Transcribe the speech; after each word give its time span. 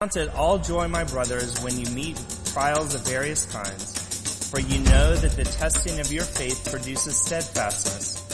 Count 0.00 0.16
it 0.16 0.32
all 0.36 0.58
joy, 0.58 0.86
my 0.86 1.02
brothers, 1.02 1.60
when 1.60 1.76
you 1.76 1.84
meet 1.86 2.24
trials 2.44 2.94
of 2.94 3.04
various 3.04 3.46
kinds, 3.46 4.48
for 4.48 4.60
you 4.60 4.78
know 4.78 5.16
that 5.16 5.32
the 5.32 5.42
testing 5.42 5.98
of 5.98 6.12
your 6.12 6.22
faith 6.22 6.70
produces 6.70 7.16
steadfastness. 7.16 8.24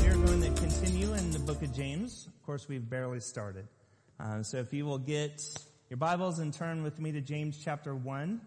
We 0.00 0.08
are 0.08 0.16
going 0.16 0.40
to 0.40 0.58
continue 0.58 1.12
in 1.12 1.32
the 1.32 1.38
book 1.40 1.60
of 1.60 1.74
James. 1.74 2.26
Of 2.28 2.46
course, 2.46 2.66
we've 2.66 2.88
barely 2.88 3.20
started. 3.20 3.68
Uh, 4.18 4.42
so 4.42 4.56
if 4.56 4.72
you 4.72 4.86
will 4.86 4.96
get 4.96 5.42
your 5.90 5.98
Bibles 5.98 6.38
and 6.38 6.54
turn 6.54 6.82
with 6.82 6.98
me 6.98 7.12
to 7.12 7.20
James 7.20 7.60
chapter 7.62 7.94
1. 7.94 8.40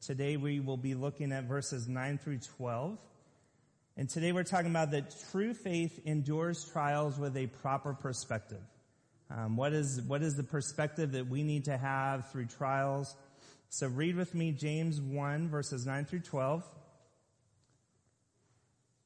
Today 0.00 0.36
we 0.36 0.60
will 0.60 0.76
be 0.76 0.94
looking 0.94 1.32
at 1.32 1.44
verses 1.44 1.88
9 1.88 2.18
through 2.18 2.38
12. 2.56 2.98
And 3.96 4.08
today 4.08 4.30
we're 4.30 4.44
talking 4.44 4.70
about 4.70 4.92
that 4.92 5.12
true 5.32 5.54
faith 5.54 6.00
endures 6.04 6.64
trials 6.72 7.18
with 7.18 7.36
a 7.36 7.48
proper 7.48 7.94
perspective. 7.94 8.62
Um, 9.28 9.56
what 9.56 9.72
is 9.72 10.00
what 10.02 10.22
is 10.22 10.36
the 10.36 10.44
perspective 10.44 11.12
that 11.12 11.28
we 11.28 11.42
need 11.42 11.64
to 11.64 11.76
have 11.76 12.30
through 12.30 12.46
trials? 12.46 13.14
So 13.70 13.88
read 13.88 14.14
with 14.16 14.34
me 14.34 14.52
James 14.52 15.00
1 15.00 15.48
verses 15.48 15.84
9 15.84 16.04
through 16.04 16.20
12. 16.20 16.64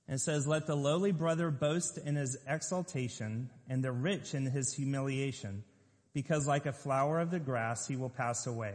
And 0.09 0.17
it 0.17 0.21
says, 0.21 0.47
Let 0.47 0.67
the 0.67 0.77
lowly 0.77 1.11
brother 1.11 1.51
boast 1.51 1.97
in 1.97 2.17
his 2.17 2.37
exaltation 2.47 3.49
and 3.67 3.83
the 3.83 3.93
rich 3.93 4.35
in 4.35 4.45
his 4.45 4.75
humiliation, 4.75 5.65
because 6.13 6.47
like 6.47 6.67
a 6.67 6.73
flower 6.73 7.19
of 7.19 7.31
the 7.31 7.41
grass 7.41 7.89
he 7.89 7.97
will 7.97 8.11
pass 8.11 8.47
away. 8.47 8.75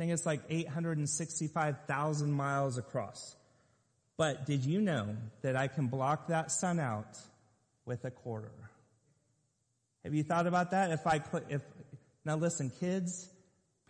Think 0.00 0.12
it's 0.12 0.24
like 0.24 0.40
865,000 0.48 2.32
miles 2.32 2.78
across. 2.78 3.36
But 4.16 4.46
did 4.46 4.64
you 4.64 4.80
know 4.80 5.14
that 5.42 5.56
I 5.56 5.68
can 5.68 5.88
block 5.88 6.28
that 6.28 6.50
sun 6.50 6.80
out 6.80 7.18
with 7.84 8.06
a 8.06 8.10
quarter? 8.10 8.50
Have 10.02 10.14
you 10.14 10.22
thought 10.22 10.46
about 10.46 10.70
that? 10.70 10.90
If 10.90 11.06
I 11.06 11.18
click, 11.18 11.44
if, 11.50 11.60
now 12.24 12.36
listen, 12.36 12.72
kids, 12.80 13.28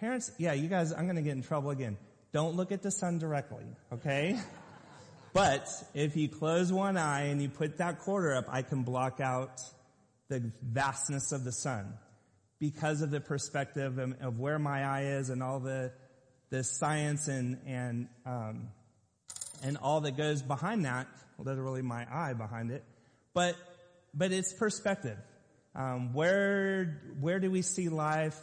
parents, 0.00 0.33
yeah, 0.36 0.53
you 0.53 0.66
guys, 0.66 0.92
I'm 0.92 1.06
gonna 1.06 1.22
get 1.22 1.36
in 1.36 1.44
trouble 1.44 1.70
again. 1.70 1.97
Don't 2.33 2.56
look 2.56 2.72
at 2.72 2.83
the 2.83 2.91
sun 2.91 3.19
directly, 3.19 3.66
okay? 3.92 4.36
but 5.33 5.69
if 5.94 6.16
you 6.16 6.28
close 6.28 6.72
one 6.72 6.97
eye 6.97 7.27
and 7.27 7.41
you 7.41 7.48
put 7.48 7.78
that 7.78 8.00
quarter 8.00 8.34
up, 8.34 8.47
I 8.48 8.62
can 8.62 8.83
block 8.83 9.20
out 9.20 9.61
the 10.27 10.50
vastness 10.61 11.31
of 11.31 11.44
the 11.44 11.53
sun 11.53 11.94
because 12.61 13.00
of 13.00 13.11
the 13.11 13.20
perspective 13.20 13.98
of, 13.98 14.39
where 14.39 14.58
my 14.58 14.84
eye 14.84 15.05
is 15.05 15.30
and 15.30 15.42
all 15.42 15.61
the, 15.61 15.91
the 16.50 16.62
science 16.62 17.27
and, 17.27 17.58
and, 17.66 18.08
um, 18.27 18.69
and 19.62 19.78
all 19.78 20.03
that 20.03 20.16
goes 20.16 20.42
behind 20.42 20.84
that, 20.84 21.08
literally 21.38 21.81
my 21.81 22.06
eye 22.12 22.34
behind 22.34 22.70
it. 22.70 22.84
But, 23.33 23.56
but 24.12 24.31
it's 24.31 24.53
perspective. 24.53 25.16
Um, 25.75 26.12
where, 26.12 27.00
where 27.19 27.41
do 27.41 27.50
we 27.50 27.62
see 27.62 27.88
life? 27.88 28.38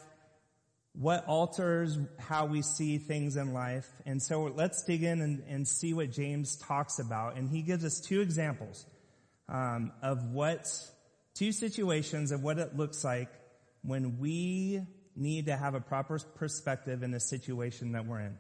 What 0.94 1.26
alters 1.28 2.00
how 2.18 2.48
we 2.48 2.64
see 2.64 2.98
things 2.98 3.38
in 3.38 3.54
life? 3.54 3.88
And 4.08 4.20
so 4.20 4.46
let's 4.46 4.84
dig 4.84 5.04
in 5.04 5.22
and, 5.22 5.44
and 5.48 5.68
see 5.68 5.94
what 5.94 6.12
James 6.12 6.56
talks 6.56 6.98
about. 6.98 7.38
And 7.38 7.50
he 7.50 7.62
gives 7.62 7.86
us 7.86 8.00
two 8.00 8.22
examples, 8.22 8.84
um, 9.48 9.92
of 10.02 10.24
what, 10.32 10.66
two 11.36 11.52
situations 11.52 12.32
of 12.32 12.42
what 12.42 12.58
it 12.58 12.76
looks 12.76 13.04
like 13.04 13.30
when 13.88 14.20
we 14.20 14.82
need 15.16 15.46
to 15.46 15.56
have 15.56 15.74
a 15.74 15.80
proper 15.80 16.20
perspective 16.36 17.04
in 17.04 17.12
the 17.12 17.20
situation 17.20 17.94
that 17.94 18.06
we're 18.06 18.20
in. 18.20 18.38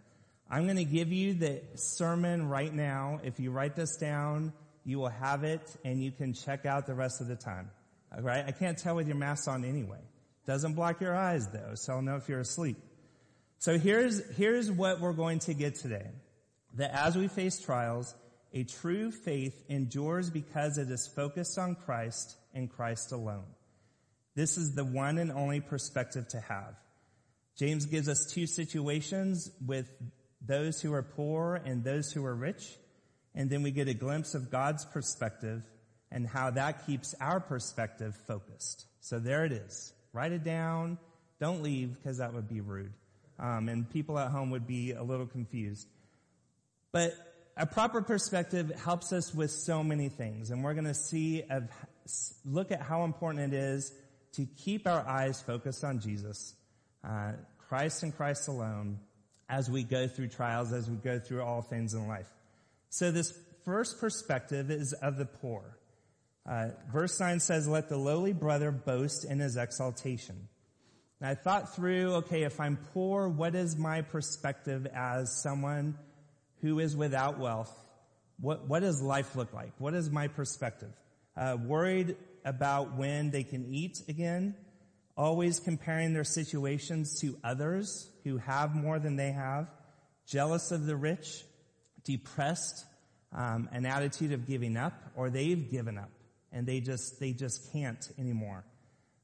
I'm 0.49 0.65
going 0.65 0.77
to 0.77 0.83
give 0.83 1.11
you 1.11 1.33
the 1.33 1.61
sermon 1.75 2.49
right 2.49 2.73
now. 2.73 3.19
If 3.23 3.39
you 3.39 3.51
write 3.51 3.75
this 3.75 3.95
down, 3.97 4.53
you 4.83 4.99
will 4.99 5.09
have 5.09 5.43
it 5.43 5.75
and 5.83 6.03
you 6.03 6.11
can 6.11 6.33
check 6.33 6.65
out 6.65 6.85
the 6.85 6.93
rest 6.93 7.21
of 7.21 7.27
the 7.27 7.35
time. 7.35 7.71
All 8.13 8.21
right? 8.21 8.43
I 8.45 8.51
can't 8.51 8.77
tell 8.77 8.95
with 8.95 9.07
your 9.07 9.15
mask 9.15 9.47
on 9.47 9.63
anyway. 9.65 9.99
Doesn't 10.45 10.73
block 10.73 11.01
your 11.01 11.15
eyes 11.15 11.47
though, 11.47 11.71
so 11.75 11.93
I'll 11.93 12.01
know 12.01 12.17
if 12.17 12.29
you're 12.29 12.41
asleep. 12.41 12.77
So 13.59 13.77
here's, 13.79 14.21
here's 14.35 14.69
what 14.69 14.99
we're 14.99 15.13
going 15.13 15.39
to 15.39 15.53
get 15.53 15.75
today. 15.75 16.11
That 16.75 16.91
as 16.93 17.15
we 17.15 17.27
face 17.27 17.59
trials, 17.59 18.13
a 18.53 18.63
true 18.63 19.11
faith 19.11 19.63
endures 19.69 20.29
because 20.29 20.77
it 20.77 20.89
is 20.89 21.07
focused 21.07 21.57
on 21.57 21.75
Christ 21.75 22.37
and 22.53 22.69
Christ 22.69 23.11
alone. 23.13 23.45
This 24.37 24.55
is 24.55 24.75
the 24.75 24.85
one 24.85 25.17
and 25.17 25.31
only 25.31 25.61
perspective 25.61 26.27
to 26.27 26.39
have. 26.39 26.75
James 27.57 27.87
gives 27.87 28.07
us 28.07 28.31
two 28.31 28.45
situations 28.45 29.49
with 29.65 29.89
those 30.45 30.79
who 30.79 30.93
are 30.93 31.01
poor 31.01 31.55
and 31.55 31.83
those 31.83 32.11
who 32.11 32.23
are 32.23 32.35
rich. 32.35 32.77
And 33.33 33.49
then 33.49 33.63
we 33.63 33.71
get 33.71 33.87
a 33.87 33.95
glimpse 33.95 34.35
of 34.35 34.51
God's 34.51 34.85
perspective 34.85 35.63
and 36.11 36.27
how 36.27 36.51
that 36.51 36.85
keeps 36.85 37.15
our 37.19 37.39
perspective 37.39 38.15
focused. 38.27 38.85
So 39.01 39.17
there 39.17 39.43
it 39.43 39.53
is. 39.53 39.91
Write 40.13 40.33
it 40.33 40.43
down. 40.43 40.99
Don't 41.39 41.63
leave 41.63 41.95
because 41.95 42.19
that 42.19 42.35
would 42.35 42.47
be 42.47 42.61
rude. 42.61 42.93
Um, 43.39 43.69
and 43.69 43.89
people 43.89 44.19
at 44.19 44.29
home 44.29 44.51
would 44.51 44.67
be 44.67 44.91
a 44.91 45.01
little 45.01 45.25
confused. 45.25 45.87
But 46.91 47.13
a 47.57 47.65
proper 47.65 48.03
perspective 48.03 48.71
helps 48.85 49.11
us 49.11 49.33
with 49.33 49.49
so 49.49 49.83
many 49.83 50.09
things. 50.09 50.51
And 50.51 50.63
we're 50.63 50.75
going 50.75 50.85
to 50.85 50.93
see, 50.93 51.41
of, 51.49 51.63
look 52.45 52.71
at 52.71 52.83
how 52.83 53.03
important 53.03 53.51
it 53.51 53.57
is 53.57 53.91
to 54.37 54.45
keep 54.45 54.87
our 54.87 55.05
eyes 55.07 55.41
focused 55.41 55.83
on 55.83 55.99
Jesus, 55.99 56.55
uh, 57.03 57.33
Christ 57.67 58.03
and 58.03 58.15
Christ 58.15 58.47
alone, 58.47 58.99
as 59.49 59.69
we 59.69 59.83
go 59.83 60.07
through 60.07 60.27
trials, 60.27 60.71
as 60.71 60.89
we 60.89 60.95
go 60.95 61.19
through 61.19 61.41
all 61.41 61.61
things 61.63 61.93
in 61.95 62.07
life. 62.07 62.27
So 62.89 63.11
this 63.11 63.33
first 63.65 63.99
perspective 63.99 64.69
is 64.69 64.93
of 64.93 65.17
the 65.17 65.25
poor. 65.25 65.77
Uh, 66.47 66.67
verse 66.93 67.19
9 67.19 67.39
says, 67.39 67.67
let 67.67 67.89
the 67.89 67.97
lowly 67.97 68.31
brother 68.31 68.71
boast 68.71 69.25
in 69.25 69.39
his 69.39 69.57
exaltation. 69.57 70.47
And 71.19 71.29
I 71.29 71.33
thought 71.33 71.75
through, 71.75 72.13
okay, 72.17 72.43
if 72.43 72.59
I'm 72.59 72.77
poor, 72.93 73.27
what 73.27 73.55
is 73.55 73.75
my 73.75 74.03
perspective 74.03 74.85
as 74.93 75.41
someone 75.41 75.97
who 76.61 76.79
is 76.79 76.95
without 76.95 77.39
wealth? 77.39 77.73
What, 78.39 78.67
what 78.67 78.81
does 78.81 79.01
life 79.01 79.35
look 79.35 79.51
like? 79.51 79.71
What 79.79 79.95
is 79.95 80.11
my 80.11 80.27
perspective? 80.27 80.91
Uh, 81.35 81.57
worried 81.65 82.15
about 82.47 82.95
when 82.95 83.31
they 83.31 83.43
can 83.43 83.65
eat 83.73 84.01
again, 84.07 84.55
always 85.15 85.59
comparing 85.59 86.13
their 86.13 86.23
situations 86.23 87.19
to 87.21 87.37
others 87.43 88.09
who 88.23 88.37
have 88.37 88.75
more 88.75 88.99
than 88.99 89.15
they 89.15 89.31
have, 89.31 89.67
jealous 90.27 90.71
of 90.71 90.85
the 90.85 90.95
rich, 90.95 91.43
depressed, 92.03 92.85
um, 93.33 93.67
an 93.71 93.85
attitude 93.85 94.31
of 94.31 94.47
giving 94.47 94.77
up, 94.77 94.93
or 95.15 95.29
they've 95.29 95.69
given 95.69 95.97
up 95.97 96.09
and 96.51 96.65
they 96.65 96.79
just 96.79 97.19
they 97.19 97.33
just 97.33 97.71
can't 97.71 98.09
anymore. 98.17 98.63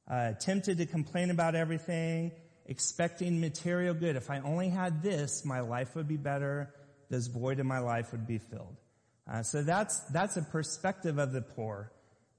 Uh, 0.09 0.33
tempted 0.33 0.77
to 0.77 0.85
complain 0.85 1.29
about 1.29 1.55
everything, 1.55 2.31
expecting 2.65 3.39
material 3.39 3.93
good. 3.93 4.15
If 4.15 4.29
I 4.29 4.39
only 4.39 4.69
had 4.69 5.01
this, 5.01 5.45
my 5.45 5.61
life 5.61 5.95
would 5.95 6.07
be 6.07 6.17
better. 6.17 6.73
This 7.09 7.27
void 7.27 7.59
in 7.59 7.67
my 7.67 7.79
life 7.79 8.11
would 8.11 8.27
be 8.27 8.37
filled. 8.37 8.75
Uh, 9.31 9.43
so 9.43 9.63
that's 9.63 9.99
that's 10.11 10.37
a 10.37 10.41
perspective 10.41 11.17
of 11.17 11.31
the 11.31 11.41
poor. 11.41 11.91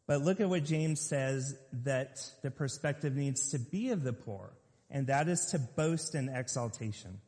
But 0.07 0.23
look 0.23 0.41
at 0.41 0.49
what 0.49 0.65
James 0.65 1.01
says 1.01 1.57
that 1.85 2.19
the 2.43 2.51
perspective 2.51 3.17
needs 3.17 3.51
to 3.51 3.59
be 3.59 3.91
of 3.91 4.03
the 4.03 4.13
poor, 4.13 4.53
and 4.91 5.07
that 5.07 5.29
is 5.29 5.47
to 5.47 5.59
boast 5.59 6.15
in 6.15 6.29
exaltation. 6.29 7.21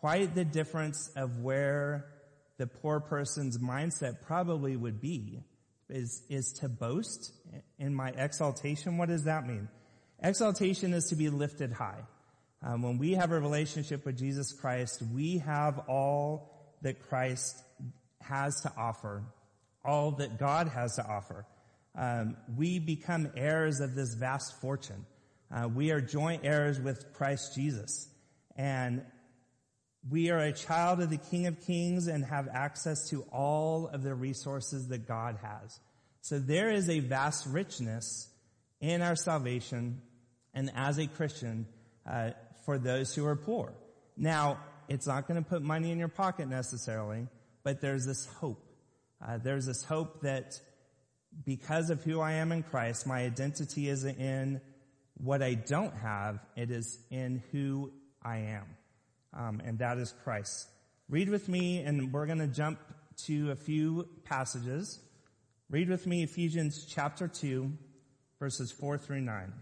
Quite 0.00 0.34
the 0.34 0.44
difference 0.44 1.10
of 1.16 1.40
where 1.40 2.06
the 2.56 2.66
poor 2.66 3.00
person's 3.00 3.58
mindset 3.58 4.22
probably 4.22 4.74
would 4.74 5.00
be 5.00 5.42
is, 5.90 6.22
is 6.30 6.52
to 6.54 6.68
boast 6.68 7.32
in 7.78 7.94
my 7.94 8.10
exaltation. 8.10 8.96
What 8.96 9.08
does 9.08 9.24
that 9.24 9.46
mean? 9.46 9.68
Exaltation 10.20 10.94
is 10.94 11.06
to 11.06 11.16
be 11.16 11.28
lifted 11.28 11.72
high. 11.72 12.02
Um, 12.62 12.82
when 12.82 12.98
we 12.98 13.12
have 13.14 13.32
a 13.32 13.40
relationship 13.40 14.04
with 14.04 14.18
Jesus 14.18 14.52
Christ, 14.52 15.02
we 15.12 15.38
have 15.38 15.78
all 15.88 16.74
that 16.82 17.08
Christ 17.08 17.62
has 18.22 18.62
to 18.62 18.72
offer, 18.76 19.22
all 19.84 20.12
that 20.12 20.38
God 20.38 20.68
has 20.68 20.96
to 20.96 21.06
offer 21.06 21.44
um, 21.98 22.36
we 22.56 22.78
become 22.78 23.28
heirs 23.36 23.80
of 23.80 23.96
this 23.96 24.14
vast 24.14 24.60
fortune. 24.60 25.04
Uh, 25.50 25.68
we 25.68 25.90
are 25.90 26.00
joint 26.00 26.42
heirs 26.44 26.78
with 26.78 27.12
Christ 27.14 27.56
Jesus. 27.56 28.08
And 28.56 29.02
we 30.08 30.30
are 30.30 30.38
a 30.38 30.52
child 30.52 31.00
of 31.00 31.10
the 31.10 31.16
King 31.16 31.46
of 31.48 31.60
Kings 31.62 32.06
and 32.06 32.24
have 32.24 32.48
access 32.52 33.08
to 33.10 33.22
all 33.32 33.88
of 33.88 34.04
the 34.04 34.14
resources 34.14 34.88
that 34.88 35.08
God 35.08 35.38
has. 35.42 35.80
So 36.20 36.38
there 36.38 36.70
is 36.70 36.88
a 36.88 37.00
vast 37.00 37.46
richness 37.46 38.28
in 38.80 39.02
our 39.02 39.16
salvation 39.16 40.00
and 40.54 40.70
as 40.76 40.98
a 40.98 41.08
Christian 41.08 41.66
uh, 42.08 42.30
for 42.64 42.78
those 42.78 43.12
who 43.12 43.26
are 43.26 43.36
poor. 43.36 43.72
Now, 44.16 44.60
it's 44.88 45.06
not 45.06 45.26
going 45.26 45.42
to 45.42 45.48
put 45.48 45.62
money 45.62 45.90
in 45.90 45.98
your 45.98 46.08
pocket 46.08 46.48
necessarily, 46.48 47.26
but 47.64 47.80
there's 47.80 48.06
this 48.06 48.26
hope. 48.36 48.64
Uh, 49.20 49.38
there's 49.38 49.66
this 49.66 49.82
hope 49.82 50.22
that 50.22 50.60
because 51.44 51.90
of 51.90 52.02
who 52.02 52.20
I 52.20 52.34
am 52.34 52.52
in 52.52 52.62
Christ, 52.62 53.06
my 53.06 53.24
identity 53.24 53.88
isn't 53.88 54.18
in 54.18 54.60
what 55.14 55.42
I 55.42 55.54
don't 55.54 55.94
have, 55.94 56.38
it 56.56 56.70
is 56.70 56.98
in 57.10 57.42
who 57.52 57.92
I 58.22 58.38
am. 58.38 58.64
Um, 59.34 59.60
and 59.64 59.78
that 59.78 59.98
is 59.98 60.14
Christ. 60.24 60.68
Read 61.08 61.28
with 61.28 61.48
me, 61.48 61.80
and 61.80 62.12
we're 62.12 62.26
going 62.26 62.38
to 62.38 62.46
jump 62.46 62.78
to 63.26 63.50
a 63.50 63.56
few 63.56 64.08
passages. 64.24 65.00
Read 65.70 65.88
with 65.88 66.06
me 66.06 66.22
Ephesians 66.22 66.86
chapter 66.88 67.28
2, 67.28 67.72
verses 68.38 68.70
4 68.70 68.98
through 68.98 69.20
9. 69.20 69.52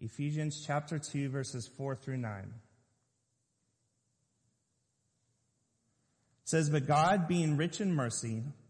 Ephesians 0.00 0.64
chapter 0.66 0.98
2, 0.98 1.28
verses 1.28 1.68
4 1.76 1.96
through 1.96 2.18
9. 2.18 2.32
It 6.42 6.48
says, 6.48 6.68
But 6.68 6.86
God, 6.86 7.26
being 7.26 7.56
rich 7.56 7.80
in 7.80 7.94
mercy, 7.94 8.42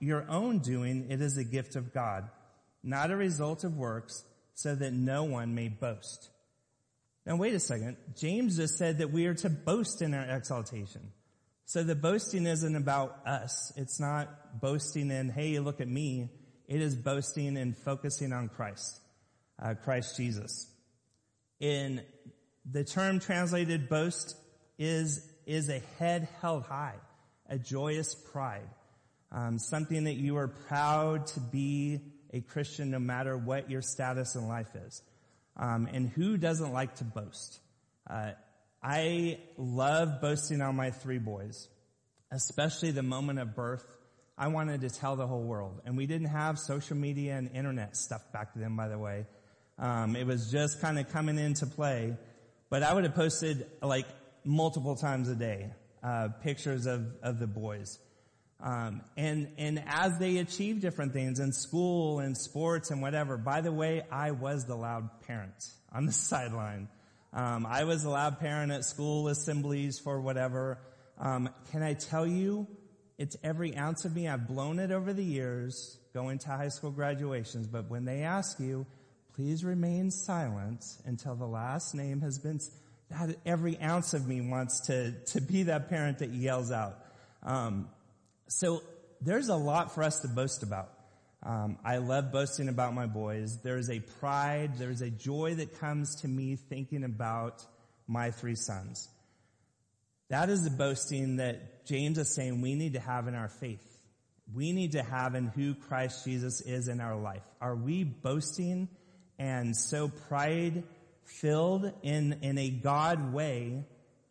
your 0.00 0.26
own 0.28 0.58
doing, 0.58 1.06
it 1.10 1.20
is 1.20 1.36
a 1.36 1.44
gift 1.44 1.76
of 1.76 1.92
God, 1.92 2.28
not 2.82 3.10
a 3.10 3.16
result 3.16 3.64
of 3.64 3.76
works, 3.76 4.24
so 4.54 4.74
that 4.74 4.92
no 4.92 5.24
one 5.24 5.54
may 5.54 5.68
boast. 5.68 6.30
Now 7.26 7.36
wait 7.36 7.54
a 7.54 7.60
second. 7.60 7.96
James 8.16 8.56
just 8.56 8.78
said 8.78 8.98
that 8.98 9.12
we 9.12 9.26
are 9.26 9.34
to 9.34 9.50
boast 9.50 10.02
in 10.02 10.14
our 10.14 10.36
exaltation. 10.36 11.12
So 11.66 11.82
the 11.82 11.94
boasting 11.94 12.46
isn't 12.46 12.76
about 12.76 13.26
us. 13.26 13.72
It's 13.76 14.00
not 14.00 14.60
boasting 14.60 15.10
in, 15.10 15.28
hey, 15.28 15.58
look 15.58 15.80
at 15.80 15.88
me. 15.88 16.30
It 16.66 16.80
is 16.80 16.96
boasting 16.96 17.56
and 17.58 17.76
focusing 17.76 18.32
on 18.32 18.48
Christ, 18.48 19.00
uh, 19.62 19.74
Christ 19.74 20.16
Jesus. 20.16 20.66
In 21.60 22.02
the 22.70 22.84
term 22.84 23.20
translated 23.20 23.88
boast 23.88 24.36
is, 24.78 25.28
is 25.46 25.68
a 25.68 25.82
head 25.98 26.28
held 26.40 26.64
high, 26.64 26.96
a 27.48 27.58
joyous 27.58 28.14
pride 28.14 28.68
um, 29.32 29.58
something 29.58 30.04
that 30.04 30.14
you 30.14 30.36
are 30.36 30.48
proud 30.48 31.26
to 31.28 31.40
be 31.40 32.00
a 32.32 32.40
Christian 32.40 32.90
no 32.90 32.98
matter 32.98 33.36
what 33.36 33.70
your 33.70 33.82
status 33.82 34.34
in 34.34 34.48
life 34.48 34.74
is. 34.86 35.02
Um, 35.56 35.88
and 35.92 36.08
who 36.08 36.36
doesn't 36.36 36.72
like 36.72 36.96
to 36.96 37.04
boast? 37.04 37.60
Uh, 38.08 38.32
I 38.82 39.38
love 39.56 40.20
boasting 40.20 40.60
on 40.60 40.76
my 40.76 40.90
three 40.90 41.18
boys, 41.18 41.68
especially 42.30 42.92
the 42.92 43.02
moment 43.02 43.38
of 43.38 43.54
birth. 43.54 43.84
I 44.36 44.48
wanted 44.48 44.82
to 44.82 44.90
tell 44.90 45.16
the 45.16 45.26
whole 45.26 45.42
world, 45.42 45.80
and 45.84 45.96
we 45.96 46.06
didn't 46.06 46.28
have 46.28 46.60
social 46.60 46.96
media 46.96 47.36
and 47.36 47.50
internet 47.52 47.96
stuff 47.96 48.22
back 48.32 48.50
then, 48.54 48.76
by 48.76 48.86
the 48.88 48.98
way. 48.98 49.26
Um, 49.80 50.14
it 50.14 50.26
was 50.26 50.50
just 50.50 50.80
kind 50.80 50.98
of 50.98 51.08
coming 51.10 51.38
into 51.38 51.66
play, 51.66 52.16
but 52.70 52.84
I 52.84 52.94
would 52.94 53.04
have 53.04 53.16
posted 53.16 53.66
like 53.82 54.06
multiple 54.44 54.94
times 54.94 55.28
a 55.28 55.34
day 55.34 55.70
uh, 56.02 56.28
pictures 56.42 56.86
of 56.86 57.06
of 57.22 57.40
the 57.40 57.46
boys. 57.48 57.98
Um, 58.60 59.02
and 59.16 59.52
and 59.56 59.82
as 59.86 60.18
they 60.18 60.38
achieve 60.38 60.80
different 60.80 61.12
things 61.12 61.38
in 61.38 61.52
school 61.52 62.18
and 62.18 62.36
sports 62.36 62.90
and 62.90 63.00
whatever. 63.00 63.36
By 63.36 63.60
the 63.60 63.72
way, 63.72 64.02
I 64.10 64.32
was 64.32 64.64
the 64.64 64.74
loud 64.74 65.08
parent 65.26 65.54
on 65.92 66.06
the 66.06 66.12
sideline. 66.30 66.88
Um, 67.32 67.66
I 67.66 67.84
was 67.84 68.02
the 68.02 68.10
loud 68.10 68.40
parent 68.40 68.72
at 68.72 68.84
school 68.84 69.28
assemblies 69.28 69.98
for 69.98 70.20
whatever. 70.20 70.78
Um, 71.18 71.50
can 71.70 71.82
I 71.82 71.94
tell 71.94 72.26
you, 72.26 72.66
it's 73.16 73.36
every 73.44 73.76
ounce 73.76 74.04
of 74.04 74.14
me. 74.14 74.26
I've 74.26 74.48
blown 74.48 74.78
it 74.78 74.90
over 74.90 75.12
the 75.12 75.24
years, 75.24 75.98
going 76.14 76.38
to 76.40 76.48
high 76.48 76.68
school 76.68 76.90
graduations. 76.90 77.66
But 77.66 77.90
when 77.90 78.04
they 78.04 78.22
ask 78.22 78.58
you, 78.58 78.86
please 79.34 79.64
remain 79.64 80.10
silent 80.10 80.84
until 81.04 81.36
the 81.36 81.46
last 81.46 81.94
name 81.94 82.22
has 82.22 82.38
been. 82.38 82.60
That 83.10 83.36
every 83.46 83.80
ounce 83.80 84.14
of 84.14 84.26
me 84.26 84.40
wants 84.40 84.80
to 84.86 85.12
to 85.26 85.40
be 85.40 85.64
that 85.64 85.88
parent 85.88 86.18
that 86.18 86.30
yells 86.30 86.70
out. 86.70 86.98
Um, 87.42 87.88
so 88.48 88.82
there's 89.20 89.48
a 89.48 89.56
lot 89.56 89.94
for 89.94 90.02
us 90.02 90.20
to 90.20 90.28
boast 90.28 90.62
about. 90.62 90.90
Um, 91.42 91.78
I 91.84 91.98
love 91.98 92.32
boasting 92.32 92.68
about 92.68 92.94
my 92.94 93.06
boys. 93.06 93.58
There's 93.62 93.90
a 93.90 94.00
pride, 94.00 94.76
there's 94.76 95.02
a 95.02 95.10
joy 95.10 95.54
that 95.56 95.78
comes 95.78 96.16
to 96.22 96.28
me 96.28 96.56
thinking 96.56 97.04
about 97.04 97.64
my 98.08 98.32
three 98.32 98.56
sons. 98.56 99.08
That 100.30 100.50
is 100.50 100.62
the 100.62 100.70
boasting 100.70 101.36
that 101.36 101.86
James 101.86 102.18
is 102.18 102.34
saying 102.34 102.60
we 102.60 102.74
need 102.74 102.94
to 102.94 103.00
have 103.00 103.28
in 103.28 103.34
our 103.34 103.48
faith. 103.48 103.84
We 104.52 104.72
need 104.72 104.92
to 104.92 105.02
have 105.02 105.34
in 105.34 105.46
who 105.46 105.74
Christ 105.74 106.24
Jesus 106.24 106.60
is 106.60 106.88
in 106.88 107.00
our 107.00 107.16
life. 107.16 107.42
Are 107.60 107.76
we 107.76 108.02
boasting 108.02 108.88
and 109.38 109.76
so 109.76 110.08
pride 110.08 110.82
filled 111.24 111.92
in, 112.02 112.38
in 112.42 112.58
a 112.58 112.70
God 112.70 113.32
way 113.32 113.84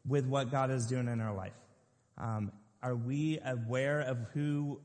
with 0.05 0.25
what 0.25 0.51
God 0.51 0.71
is 0.71 0.87
doing 0.87 1.07
in 1.07 1.21
our 1.21 1.35
life? 1.35 1.53
Um, 2.17 2.51
are 2.81 2.95
we 2.95 3.39
aware 3.45 4.01
of 4.01 4.17
who, 4.33 4.79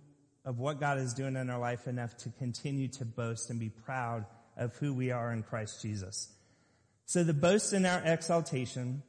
of 0.45 0.59
what 0.59 0.81
God 0.81 0.99
is 0.99 1.15
doing 1.15 1.37
in 1.37 1.51
our 1.51 1.59
life 1.59 1.87
enough 1.87 2.17
to 2.19 2.31
continue 2.31 2.89
to 2.89 3.05
boast 3.05 3.51
and 3.51 3.61
be 3.61 3.69
proud 3.69 4.27
of 4.57 4.75
who 4.77 4.95
we 4.95 5.11
are 5.11 5.33
in 5.33 5.43
Christ 5.43 5.83
Jesus? 5.83 6.33
So 7.07 7.25
the 7.25 7.35
boast 7.35 7.73
in 7.73 7.85
our 7.85 8.03
exaltation, 8.05 9.03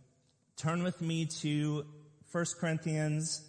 turn 0.57 0.83
with 0.83 1.01
me 1.01 1.25
to 1.41 1.85
1 2.31 2.45
Corinthians 2.59 3.41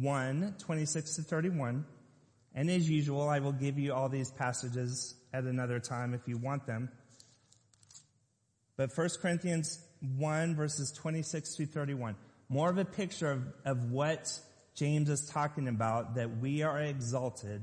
1, 0.00 0.56
26 0.58 1.16
to 1.16 1.22
31. 1.22 1.84
And 2.54 2.70
as 2.70 2.88
usual, 2.88 3.28
I 3.28 3.40
will 3.40 3.52
give 3.52 3.78
you 3.78 3.92
all 3.92 4.08
these 4.08 4.30
passages 4.30 5.14
at 5.32 5.44
another 5.44 5.80
time 5.80 6.14
if 6.14 6.26
you 6.26 6.38
want 6.38 6.66
them. 6.66 6.88
But 8.76 8.96
1 8.96 9.08
Corinthians 9.20 9.78
1 10.16 10.54
verses 10.54 10.92
26 10.92 11.56
through 11.56 11.66
31. 11.66 12.16
More 12.48 12.70
of 12.70 12.78
a 12.78 12.84
picture 12.84 13.30
of, 13.30 13.42
of 13.64 13.90
what 13.90 14.38
James 14.76 15.08
is 15.08 15.26
talking 15.26 15.68
about 15.68 16.16
that 16.16 16.38
we 16.38 16.62
are 16.62 16.78
exalted 16.78 17.62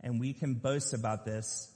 and 0.00 0.20
we 0.20 0.34
can 0.34 0.54
boast 0.54 0.92
about 0.92 1.24
this 1.24 1.72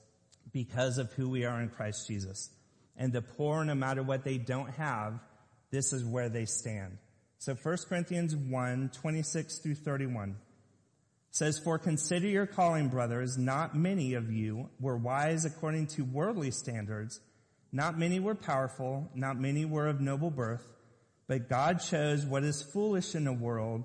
because 0.52 0.98
of 0.98 1.10
who 1.14 1.30
we 1.30 1.46
are 1.46 1.60
in 1.62 1.70
Christ 1.70 2.06
Jesus. 2.06 2.50
And 2.96 3.12
the 3.12 3.22
poor, 3.22 3.64
no 3.64 3.74
matter 3.74 4.02
what 4.02 4.24
they 4.24 4.36
don't 4.36 4.70
have, 4.74 5.18
this 5.70 5.92
is 5.92 6.04
where 6.04 6.28
they 6.28 6.44
stand. 6.44 6.98
So 7.38 7.54
1 7.54 7.76
Corinthians 7.88 8.36
1, 8.36 8.90
26 8.94 9.58
through 9.58 9.74
31 9.74 10.36
says, 11.30 11.58
For 11.58 11.78
consider 11.78 12.28
your 12.28 12.46
calling, 12.46 12.88
brothers, 12.88 13.38
not 13.38 13.74
many 13.74 14.14
of 14.14 14.30
you 14.30 14.68
were 14.78 14.96
wise 14.96 15.46
according 15.46 15.88
to 15.88 16.04
worldly 16.04 16.50
standards. 16.50 17.20
Not 17.72 17.98
many 17.98 18.20
were 18.20 18.36
powerful, 18.36 19.10
not 19.14 19.40
many 19.40 19.64
were 19.64 19.88
of 19.88 20.00
noble 20.00 20.30
birth, 20.30 20.64
but 21.26 21.48
God 21.48 21.80
chose 21.80 22.24
what 22.24 22.44
is 22.44 22.62
foolish 22.62 23.14
in 23.14 23.24
the 23.24 23.32
world 23.32 23.84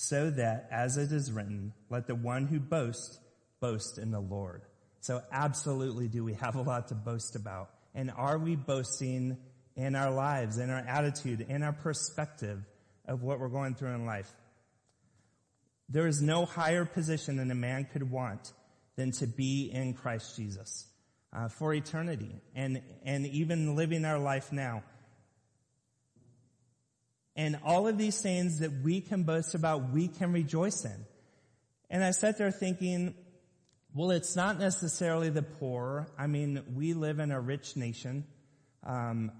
so 0.00 0.30
that, 0.30 0.66
as 0.70 0.96
it 0.96 1.12
is 1.12 1.30
written, 1.30 1.74
let 1.90 2.06
the 2.06 2.14
one 2.14 2.46
who 2.46 2.58
boasts 2.58 3.18
boast 3.60 3.98
in 3.98 4.10
the 4.10 4.18
Lord. 4.18 4.62
So 5.00 5.20
absolutely 5.30 6.08
do 6.08 6.24
we 6.24 6.32
have 6.34 6.54
a 6.56 6.62
lot 6.62 6.88
to 6.88 6.94
boast 6.94 7.36
about. 7.36 7.68
And 7.94 8.10
are 8.10 8.38
we 8.38 8.56
boasting 8.56 9.36
in 9.76 9.94
our 9.94 10.10
lives, 10.10 10.56
in 10.56 10.70
our 10.70 10.78
attitude, 10.78 11.44
in 11.46 11.62
our 11.62 11.74
perspective 11.74 12.64
of 13.06 13.22
what 13.22 13.40
we're 13.40 13.50
going 13.50 13.74
through 13.74 13.90
in 13.90 14.06
life? 14.06 14.32
There 15.90 16.06
is 16.06 16.22
no 16.22 16.46
higher 16.46 16.86
position 16.86 17.36
than 17.36 17.50
a 17.50 17.54
man 17.54 17.86
could 17.92 18.10
want 18.10 18.52
than 18.96 19.12
to 19.12 19.26
be 19.26 19.70
in 19.70 19.92
Christ 19.92 20.34
Jesus 20.34 20.86
uh, 21.34 21.48
for 21.48 21.74
eternity 21.74 22.40
and, 22.54 22.80
and 23.04 23.26
even 23.26 23.76
living 23.76 24.06
our 24.06 24.18
life 24.18 24.50
now. 24.50 24.82
And 27.40 27.58
all 27.64 27.88
of 27.88 27.96
these 27.96 28.20
things 28.20 28.58
that 28.58 28.82
we 28.82 29.00
can 29.00 29.22
boast 29.22 29.54
about, 29.54 29.94
we 29.94 30.08
can 30.08 30.30
rejoice 30.30 30.84
in. 30.84 31.06
And 31.88 32.04
I 32.04 32.10
sat 32.10 32.36
there 32.36 32.50
thinking, 32.50 33.14
well, 33.94 34.10
it's 34.10 34.36
not 34.36 34.58
necessarily 34.58 35.30
the 35.30 35.40
poor. 35.40 36.06
I 36.18 36.26
mean, 36.26 36.62
we 36.74 36.92
live 36.92 37.18
in 37.18 37.30
a 37.32 37.40
rich 37.40 37.78
nation. 37.78 38.26
Um, 38.84 39.32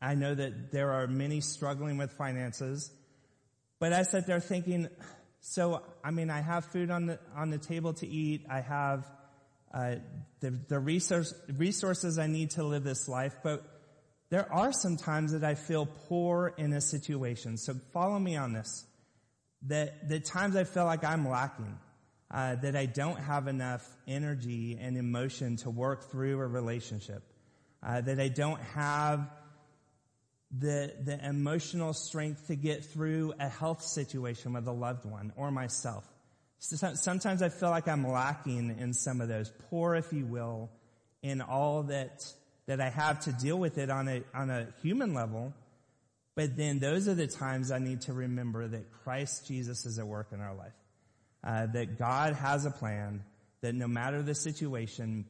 I 0.00 0.14
know 0.14 0.34
that 0.34 0.72
there 0.72 0.92
are 0.92 1.06
many 1.06 1.42
struggling 1.42 1.98
with 1.98 2.12
finances, 2.12 2.90
but 3.78 3.92
I 3.92 4.04
sat 4.04 4.26
there 4.26 4.40
thinking, 4.40 4.88
so 5.40 5.82
I 6.02 6.10
mean, 6.10 6.30
I 6.30 6.40
have 6.40 6.64
food 6.64 6.90
on 6.90 7.04
the 7.04 7.18
on 7.36 7.50
the 7.50 7.58
table 7.58 7.92
to 7.92 8.06
eat. 8.08 8.46
I 8.48 8.62
have 8.62 9.04
uh, 9.74 9.96
the 10.40 10.58
the 10.68 10.78
resource, 10.78 11.34
resources 11.54 12.18
I 12.18 12.28
need 12.28 12.52
to 12.52 12.64
live 12.64 12.82
this 12.82 13.08
life, 13.08 13.36
but 13.42 13.62
there 14.32 14.50
are 14.50 14.72
some 14.72 14.96
times 14.96 15.32
that 15.32 15.44
I 15.44 15.54
feel 15.54 15.84
poor 16.08 16.54
in 16.56 16.72
a 16.72 16.80
situation. 16.80 17.58
So 17.58 17.74
follow 17.92 18.18
me 18.18 18.34
on 18.34 18.54
this. 18.54 18.86
That 19.66 20.08
the 20.08 20.20
times 20.20 20.56
I 20.56 20.64
feel 20.64 20.86
like 20.86 21.04
I'm 21.04 21.28
lacking 21.28 21.78
uh, 22.30 22.54
that 22.54 22.74
I 22.74 22.86
don't 22.86 23.18
have 23.18 23.46
enough 23.46 23.86
energy 24.08 24.78
and 24.80 24.96
emotion 24.96 25.56
to 25.58 25.70
work 25.70 26.10
through 26.10 26.40
a 26.40 26.46
relationship, 26.46 27.22
uh, 27.82 28.00
that 28.00 28.18
I 28.18 28.28
don't 28.28 28.60
have 28.74 29.28
the 30.50 30.94
the 31.04 31.22
emotional 31.28 31.92
strength 31.92 32.46
to 32.46 32.56
get 32.56 32.86
through 32.86 33.34
a 33.38 33.50
health 33.50 33.82
situation 33.82 34.54
with 34.54 34.66
a 34.66 34.72
loved 34.72 35.04
one 35.04 35.34
or 35.36 35.50
myself. 35.50 36.10
Sometimes 36.58 37.42
I 37.42 37.50
feel 37.50 37.68
like 37.68 37.86
I'm 37.86 38.08
lacking 38.08 38.78
in 38.78 38.94
some 38.94 39.20
of 39.20 39.28
those, 39.28 39.52
poor, 39.68 39.94
if 39.94 40.10
you 40.10 40.24
will, 40.24 40.70
in 41.22 41.42
all 41.42 41.82
that 41.82 42.24
that 42.66 42.80
I 42.80 42.90
have 42.90 43.20
to 43.20 43.32
deal 43.32 43.58
with 43.58 43.78
it 43.78 43.90
on 43.90 44.08
a 44.08 44.22
on 44.34 44.50
a 44.50 44.68
human 44.82 45.14
level. 45.14 45.52
But 46.34 46.56
then 46.56 46.78
those 46.78 47.08
are 47.08 47.14
the 47.14 47.26
times 47.26 47.70
I 47.70 47.78
need 47.78 48.02
to 48.02 48.12
remember 48.12 48.66
that 48.66 48.90
Christ 49.04 49.46
Jesus 49.46 49.84
is 49.84 49.98
at 49.98 50.06
work 50.06 50.28
in 50.32 50.40
our 50.40 50.54
life 50.54 50.72
uh, 51.44 51.66
that 51.66 51.98
God 51.98 52.34
has 52.34 52.64
a 52.66 52.70
plan, 52.70 53.24
that 53.60 53.74
no 53.74 53.88
matter 53.88 54.22
the 54.22 54.34
situation, 54.34 55.26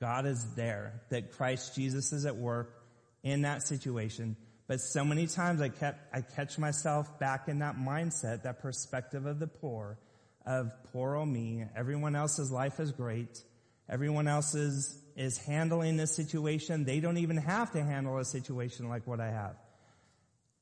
God 0.00 0.26
is 0.26 0.54
there, 0.54 1.02
that 1.10 1.32
Christ 1.32 1.74
Jesus 1.74 2.12
is 2.12 2.24
at 2.26 2.36
work 2.36 2.82
in 3.22 3.42
that 3.42 3.62
situation. 3.62 4.36
But 4.66 4.80
so 4.80 5.04
many 5.04 5.26
times 5.26 5.60
I 5.60 5.68
kept, 5.68 6.14
I 6.14 6.22
catch 6.22 6.58
myself 6.58 7.18
back 7.18 7.48
in 7.48 7.58
that 7.58 7.76
mindset, 7.76 8.44
that 8.44 8.60
perspective 8.60 9.26
of 9.26 9.38
the 9.38 9.46
poor, 9.46 9.98
of 10.46 10.70
poor 10.92 11.16
old 11.16 11.28
me. 11.28 11.64
Everyone 11.76 12.16
else's 12.16 12.50
life 12.50 12.80
is 12.80 12.92
great. 12.92 13.42
Everyone 13.88 14.28
else 14.28 14.54
is, 14.54 14.98
is 15.16 15.38
handling 15.38 15.96
this 15.96 16.14
situation. 16.14 16.84
They 16.84 17.00
don't 17.00 17.18
even 17.18 17.36
have 17.36 17.72
to 17.72 17.82
handle 17.82 18.18
a 18.18 18.24
situation 18.24 18.88
like 18.88 19.06
what 19.06 19.20
I 19.20 19.30
have. 19.30 19.56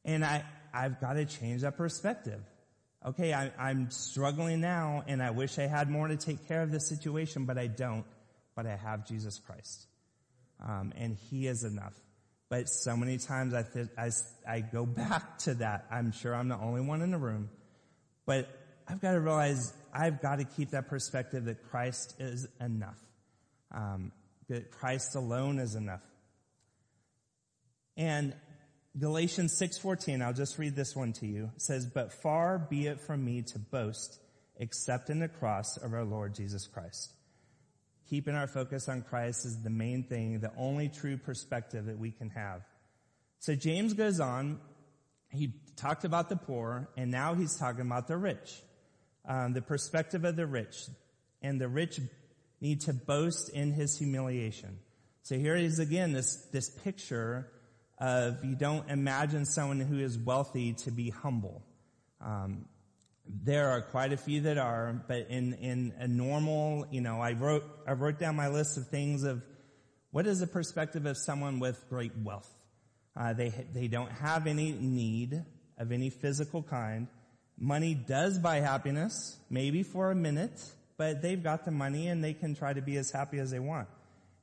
And 0.05 0.25
I, 0.25 0.45
I've 0.75 1.01
got 1.01 1.15
to 1.15 1.25
change 1.25 1.63
that 1.63 1.77
perspective 1.77 2.43
okay, 3.05 3.33
I, 3.33 3.71
am 3.71 3.91
struggling 3.91 4.61
now 4.61 5.05
and 5.07 5.23
I 5.23 5.31
wish 5.31 5.59
I 5.59 5.67
had 5.67 5.91
more 5.91 6.09
to 6.09 6.17
take 6.17 6.47
care 6.49 6.63
of 6.63 6.71
this 6.71 6.89
situation, 6.89 7.45
but 7.45 7.59
I 7.59 7.67
don't. 7.67 8.05
But 8.55 8.67
I 8.67 8.77
have 8.77 9.07
Jesus 9.07 9.39
Christ. 9.39 9.87
Um, 10.61 10.93
and 10.97 11.17
He 11.31 11.47
is 11.47 11.65
enough. 11.65 11.95
But 12.49 12.69
so 12.69 12.97
many 12.97 13.17
times 13.17 13.55
I, 13.55 13.63
th- 13.63 13.89
I, 13.97 14.11
I 14.47 14.61
go 14.61 14.85
back 14.87 15.39
to 15.39 15.55
that. 15.55 15.87
I'm 15.91 16.13
sure 16.13 16.35
I'm 16.35 16.49
the 16.49 16.59
only 16.59 16.83
one 16.83 17.03
in 17.03 17.11
the 17.11 17.19
room. 17.19 17.49
But 18.27 18.49
I've 18.87 19.01
got 19.01 19.13
to 19.13 19.21
realize 19.21 19.73
I've 19.93 20.21
got 20.21 20.37
to 20.37 20.45
keep 20.45 20.71
that 20.71 20.89
perspective 20.89 21.47
that 21.47 21.71
Christ 21.71 22.15
is 22.19 22.47
enough. 22.61 22.99
Um, 23.73 24.13
that 24.49 24.71
Christ 24.71 25.15
alone 25.15 25.59
is 25.59 25.75
enough. 25.75 26.03
And 27.97 28.35
Galatians 28.99 29.57
6:14, 29.57 30.21
I'll 30.23 30.35
just 30.35 30.59
read 30.59 30.77
this 30.77 30.95
one 30.95 31.13
to 31.15 31.27
you. 31.27 31.51
Says, 31.57 31.87
"But 31.87 32.13
far 32.13 32.59
be 32.59 32.87
it 32.87 33.01
from 33.01 33.25
me 33.25 33.43
to 33.43 33.59
boast 33.59 34.21
except 34.57 35.09
in 35.09 35.19
the 35.19 35.29
cross 35.29 35.79
of 35.79 35.95
our 35.95 36.05
Lord 36.05 36.35
Jesus 36.35 36.67
Christ." 36.67 37.15
Keeping 38.07 38.35
our 38.35 38.47
focus 38.47 38.89
on 38.89 39.03
Christ 39.03 39.47
is 39.47 39.63
the 39.63 39.71
main 39.71 40.05
thing, 40.05 40.41
the 40.41 40.55
only 40.57 40.91
true 40.91 41.17
perspective 41.17 41.87
that 41.87 41.99
we 41.99 42.11
can 42.11 42.29
have. 42.31 42.63
So 43.39 43.55
James 43.55 43.95
goes 43.95 44.21
on, 44.21 44.61
he 45.31 45.55
talked 45.77 46.05
about 46.05 46.29
the 46.29 46.37
poor, 46.37 46.91
and 46.97 47.11
now 47.11 47.35
he's 47.35 47.57
talking 47.57 47.81
about 47.81 48.07
the 48.07 48.19
rich. 48.19 48.63
Um, 49.25 49.55
the 49.55 49.63
perspective 49.63 50.25
of 50.25 50.37
the 50.37 50.47
rich. 50.47 50.77
And 51.41 51.61
the 51.61 51.69
rich 51.69 52.01
need 52.63 52.81
to 52.83 52.95
boast 52.95 53.51
in 53.51 53.73
his 53.73 53.99
humiliation. 53.99 54.79
So 55.23 55.37
here 55.37 55.57
is 55.57 55.79
again 55.79 56.13
this, 56.13 56.37
this 56.53 56.71
picture 56.71 57.51
of 57.99 58.45
you 58.45 58.55
don't 58.55 58.89
imagine 58.89 59.45
someone 59.45 59.81
who 59.81 59.99
is 59.99 60.17
wealthy 60.17 60.73
to 60.73 60.91
be 60.91 61.11
humble. 61.11 61.63
Um, 62.21 62.67
there 63.27 63.71
are 63.71 63.83
quite 63.83 64.13
a 64.13 64.17
few 64.17 64.43
that 64.43 64.59
are, 64.59 65.05
but 65.07 65.29
in 65.29 65.55
in 65.55 65.93
a 65.99 66.09
normal, 66.09 66.87
you 66.91 67.01
know, 67.01 67.21
I 67.21 67.33
wrote 67.33 67.65
I 67.87 67.93
wrote 67.93 68.19
down 68.19 68.35
my 68.37 68.49
list 68.49 68.77
of 68.77 68.89
things 68.89 69.23
of 69.23 69.43
what 70.11 70.27
is 70.27 70.41
the 70.41 70.47
perspective 70.47 71.07
of 71.07 71.17
someone 71.17 71.61
with 71.61 71.89
great 71.89 72.13
wealth. 72.25 72.51
Uh, 73.17 73.33
they 73.33 73.53
they 73.73 73.87
don't 73.87 74.11
have 74.11 74.47
any 74.47 74.73
need 74.73 75.45
of 75.79 75.93
any 75.93 76.11
physical 76.11 76.63
kind. 76.63 77.07
Money 77.57 77.95
does 77.95 78.39
buy 78.39 78.57
happiness, 78.57 79.37
maybe 79.49 79.83
for 79.85 80.11
a 80.11 80.15
minute, 80.17 80.61
but 81.03 81.21
they've 81.21 81.43
got 81.43 81.65
the 81.65 81.73
money 81.73 82.07
and 82.07 82.23
they 82.23 82.33
can 82.33 82.55
try 82.55 82.73
to 82.73 82.81
be 82.81 82.97
as 82.97 83.11
happy 83.11 83.41
as 83.41 83.51
they 83.51 83.59
want. 83.59 83.89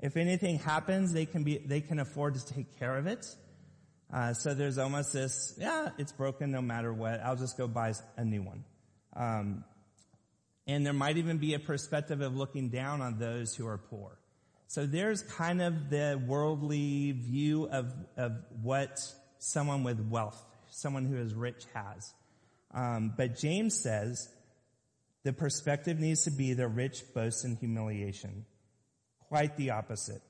If 0.01 0.17
anything 0.17 0.59
happens, 0.59 1.13
they 1.13 1.25
can 1.25 1.45
be 1.45 1.57
they 1.57 1.79
can 1.79 1.99
afford 1.99 2.35
to 2.35 2.45
take 2.45 2.77
care 2.77 2.97
of 2.97 3.07
it. 3.07 3.25
Uh, 4.13 4.33
so 4.33 4.53
there's 4.53 4.77
almost 4.77 5.13
this, 5.13 5.53
yeah, 5.57 5.87
it's 5.97 6.11
broken 6.11 6.51
no 6.51 6.61
matter 6.61 6.91
what. 6.91 7.21
I'll 7.23 7.37
just 7.37 7.57
go 7.57 7.65
buy 7.65 7.93
a 8.17 8.25
new 8.25 8.41
one. 8.41 8.65
Um, 9.15 9.63
and 10.67 10.85
there 10.85 10.91
might 10.91 11.15
even 11.15 11.37
be 11.37 11.53
a 11.53 11.59
perspective 11.59 12.19
of 12.19 12.35
looking 12.35 12.67
down 12.67 12.99
on 12.99 13.19
those 13.19 13.55
who 13.55 13.65
are 13.65 13.77
poor. 13.77 14.19
So 14.67 14.85
there's 14.85 15.21
kind 15.21 15.61
of 15.61 15.89
the 15.89 16.21
worldly 16.27 17.13
view 17.13 17.69
of, 17.71 17.93
of 18.17 18.33
what 18.61 18.99
someone 19.37 19.83
with 19.83 20.01
wealth, 20.01 20.43
someone 20.71 21.05
who 21.05 21.15
is 21.15 21.33
rich 21.33 21.63
has. 21.73 22.13
Um, 22.73 23.13
but 23.15 23.37
James 23.37 23.79
says 23.81 24.27
the 25.23 25.33
perspective 25.33 25.99
needs 25.99 26.23
to 26.23 26.31
be 26.31 26.53
the 26.53 26.67
rich 26.67 27.03
boast 27.13 27.45
in 27.45 27.55
humiliation. 27.57 28.45
Quite 29.27 29.57
the 29.57 29.71
opposite. 29.71 30.21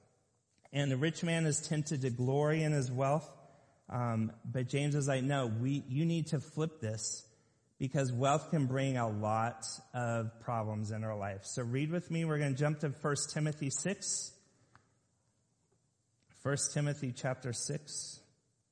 And 0.74 0.92
the 0.92 0.98
rich 0.98 1.24
man 1.24 1.46
is 1.46 1.62
tempted 1.62 2.02
to 2.02 2.10
glory 2.10 2.64
in 2.64 2.72
his 2.72 2.92
wealth 2.92 3.30
um, 3.90 4.32
but 4.46 4.68
James 4.68 4.96
is 4.96 5.08
like, 5.08 5.24
no, 5.24 5.48
we, 5.48 5.84
you 5.88 6.06
need 6.06 6.28
to 6.28 6.40
flip 6.40 6.80
this 6.80 7.26
because 7.80 8.12
wealth 8.12 8.52
can 8.52 8.68
bring 8.68 8.98
a 8.98 9.10
lot 9.10 9.66
of 9.94 10.40
problems 10.42 10.92
in 10.92 11.04
our 11.04 11.18
life. 11.18 11.42
So 11.44 11.64
read 11.64 11.92
with 11.92 12.12
me. 12.12 12.24
We're 12.24 12.38
going 12.38 12.54
to 12.54 12.60
jump 12.60 12.80
to 12.82 12.90
1 12.90 13.16
Timothy 13.34 13.72
6. 13.72 14.32
1 16.44 16.58
Timothy 16.74 17.14
chapter 17.16 17.52
6. 17.52 18.20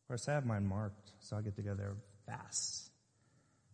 Of 0.03 0.07
course, 0.07 0.29
I 0.29 0.33
have 0.33 0.45
mine 0.45 0.67
marked, 0.67 1.11
so 1.19 1.35
I'll 1.35 1.41
get 1.41 1.55
to 1.55 1.63
go 1.63 1.73
there 1.73 1.95
fast. 2.27 2.89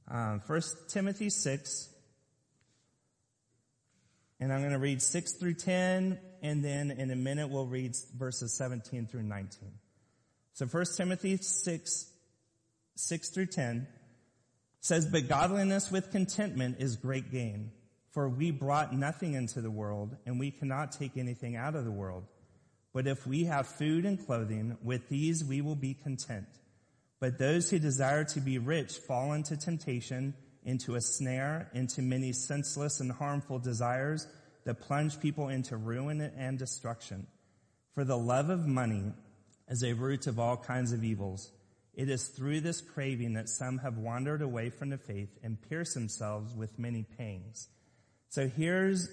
Um, 0.09 0.41
1 0.47 0.61
Timothy 0.87 1.29
6. 1.29 1.89
And 4.39 4.51
I'm 4.51 4.59
going 4.59 4.73
to 4.73 4.79
read 4.79 5.01
6 5.01 5.33
through 5.33 5.53
10, 5.55 6.19
and 6.41 6.63
then 6.63 6.91
in 6.91 7.11
a 7.11 7.15
minute 7.15 7.49
we'll 7.49 7.65
read 7.65 7.95
verses 8.17 8.53
17 8.53 9.07
through 9.07 9.23
19. 9.23 9.71
So 10.53 10.65
1 10.65 10.85
Timothy 10.97 11.37
6, 11.37 12.11
6 12.95 13.29
through 13.29 13.45
10 13.47 13.87
says, 14.81 15.05
But 15.05 15.27
godliness 15.27 15.91
with 15.91 16.11
contentment 16.11 16.77
is 16.79 16.95
great 16.95 17.31
gain. 17.31 17.71
For 18.11 18.29
we 18.29 18.51
brought 18.51 18.93
nothing 18.93 19.33
into 19.33 19.61
the 19.61 19.71
world, 19.71 20.15
and 20.27 20.39
we 20.39 20.51
cannot 20.51 20.91
take 20.91 21.17
anything 21.17 21.55
out 21.55 21.75
of 21.75 21.83
the 21.83 21.91
world. 21.91 22.25
But 22.93 23.07
if 23.07 23.25
we 23.25 23.45
have 23.45 23.65
food 23.65 24.05
and 24.05 24.23
clothing, 24.23 24.77
with 24.83 25.09
these 25.09 25.43
we 25.43 25.61
will 25.61 25.75
be 25.75 25.95
content. 25.95 26.47
But 27.19 27.39
those 27.39 27.69
who 27.69 27.79
desire 27.79 28.23
to 28.25 28.39
be 28.39 28.59
rich 28.59 28.97
fall 28.97 29.33
into 29.33 29.57
temptation, 29.57 30.35
into 30.65 30.95
a 30.95 31.01
snare, 31.01 31.69
into 31.73 32.01
many 32.01 32.31
senseless 32.31 32.99
and 32.99 33.11
harmful 33.11 33.59
desires 33.59 34.27
that 34.65 34.81
plunge 34.81 35.19
people 35.19 35.49
into 35.49 35.77
ruin 35.77 36.21
and 36.21 36.57
destruction. 36.57 37.27
For 37.95 38.03
the 38.03 38.17
love 38.17 38.49
of 38.49 38.65
money 38.65 39.11
is 39.67 39.83
a 39.83 39.93
root 39.93 40.27
of 40.27 40.39
all 40.39 40.57
kinds 40.57 40.91
of 40.91 41.03
evils. 41.03 41.51
It 41.93 42.09
is 42.09 42.27
through 42.27 42.61
this 42.61 42.81
craving 42.81 43.33
that 43.33 43.49
some 43.49 43.77
have 43.79 43.97
wandered 43.97 44.41
away 44.41 44.69
from 44.69 44.89
the 44.89 44.97
faith 44.97 45.29
and 45.43 45.61
pierced 45.69 45.93
themselves 45.93 46.55
with 46.55 46.79
many 46.79 47.03
pangs. 47.17 47.67
So 48.29 48.47
here's 48.47 49.09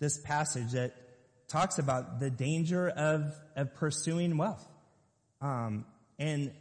this 0.00 0.18
passage 0.18 0.72
that 0.72 0.94
talks 1.48 1.78
about 1.78 2.18
the 2.18 2.30
danger 2.30 2.88
of, 2.88 3.32
of 3.54 3.74
pursuing 3.74 4.36
wealth. 4.36 4.66
Um, 5.40 5.84
and 6.18 6.52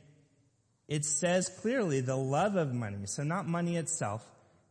it 0.87 1.05
says 1.05 1.49
clearly 1.61 2.01
the 2.01 2.15
love 2.15 2.55
of 2.55 2.73
money, 2.73 3.05
so 3.05 3.23
not 3.23 3.47
money 3.47 3.77
itself, 3.77 4.23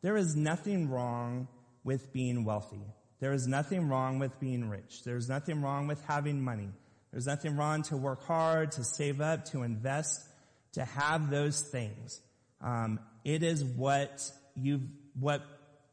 There 0.02 0.16
is 0.16 0.36
nothing 0.36 0.90
wrong 0.90 1.48
with 1.84 2.12
being 2.12 2.44
wealthy. 2.44 2.82
There 3.20 3.32
is 3.32 3.46
nothing 3.46 3.88
wrong 3.88 4.18
with 4.18 4.38
being 4.40 4.68
rich. 4.68 5.04
There's 5.04 5.28
nothing 5.28 5.62
wrong 5.62 5.86
with 5.86 6.02
having 6.06 6.42
money. 6.42 6.70
There's 7.12 7.26
nothing 7.26 7.56
wrong 7.56 7.82
to 7.84 7.96
work 7.96 8.24
hard, 8.26 8.72
to 8.72 8.84
save 8.84 9.20
up, 9.20 9.44
to 9.46 9.62
invest, 9.62 10.26
to 10.72 10.84
have 10.84 11.30
those 11.30 11.60
things. 11.60 12.20
Um, 12.60 12.98
it 13.24 13.42
is 13.42 13.64
what 13.64 14.28
you 14.56 14.82
what 15.18 15.42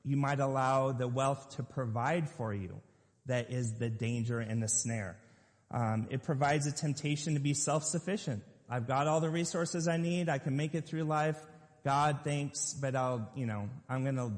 you 0.03 0.15
might 0.15 0.39
allow 0.39 0.91
the 0.91 1.07
wealth 1.07 1.57
to 1.57 1.63
provide 1.63 2.29
for 2.29 2.53
you 2.53 2.79
that 3.25 3.51
is 3.51 3.73
the 3.73 3.89
danger 3.89 4.39
and 4.39 4.63
the 4.63 4.67
snare. 4.67 5.17
Um, 5.71 6.07
it 6.09 6.23
provides 6.23 6.65
a 6.65 6.71
temptation 6.71 7.35
to 7.35 7.39
be 7.39 7.53
self-sufficient. 7.53 8.41
I've 8.69 8.87
got 8.87 9.07
all 9.07 9.19
the 9.19 9.29
resources 9.29 9.87
I 9.87 9.97
need. 9.97 10.29
I 10.29 10.39
can 10.39 10.55
make 10.55 10.73
it 10.73 10.87
through 10.87 11.03
life. 11.03 11.37
God, 11.83 12.19
thanks, 12.23 12.73
but 12.73 12.95
I'll, 12.95 13.29
you 13.35 13.45
know, 13.45 13.69
I'm 13.87 14.03
going 14.03 14.17
to 14.17 14.31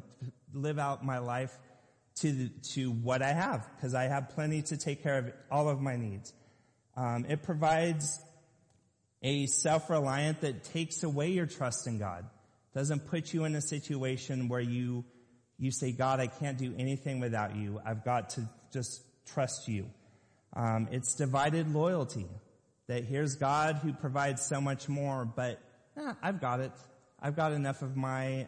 live 0.53 0.79
out 0.79 1.03
my 1.03 1.19
life 1.19 1.57
to 2.15 2.49
to 2.73 2.91
what 2.91 3.21
I 3.21 3.33
have 3.33 3.67
because 3.75 3.95
I 3.95 4.03
have 4.03 4.29
plenty 4.29 4.61
to 4.63 4.77
take 4.77 5.01
care 5.01 5.17
of 5.17 5.31
all 5.49 5.69
of 5.69 5.81
my 5.81 5.95
needs. 5.95 6.33
Um, 6.95 7.25
it 7.27 7.43
provides 7.43 8.19
a 9.23 9.45
self-reliant 9.45 10.41
that 10.41 10.63
takes 10.65 11.03
away 11.03 11.31
your 11.31 11.45
trust 11.45 11.87
in 11.87 11.99
God. 11.99 12.25
Doesn't 12.73 13.07
put 13.07 13.33
you 13.33 13.45
in 13.45 13.55
a 13.55 13.61
situation 13.61 14.49
where 14.49 14.61
you 14.61 15.05
you 15.57 15.71
say, 15.71 15.91
God, 15.91 16.19
I 16.19 16.27
can't 16.27 16.57
do 16.57 16.73
anything 16.77 17.19
without 17.19 17.55
you. 17.55 17.79
I've 17.85 18.03
got 18.03 18.31
to 18.31 18.49
just 18.73 19.03
trust 19.27 19.67
you. 19.67 19.85
Um, 20.53 20.87
it's 20.91 21.15
divided 21.15 21.71
loyalty. 21.71 22.25
That 22.87 23.05
here's 23.05 23.35
God 23.35 23.77
who 23.77 23.93
provides 23.93 24.41
so 24.41 24.59
much 24.59 24.89
more, 24.89 25.23
but 25.23 25.61
eh, 25.95 26.13
I've 26.21 26.41
got 26.41 26.59
it. 26.61 26.71
I've 27.21 27.35
got 27.35 27.51
enough 27.51 27.81
of 27.81 27.95
my 27.95 28.47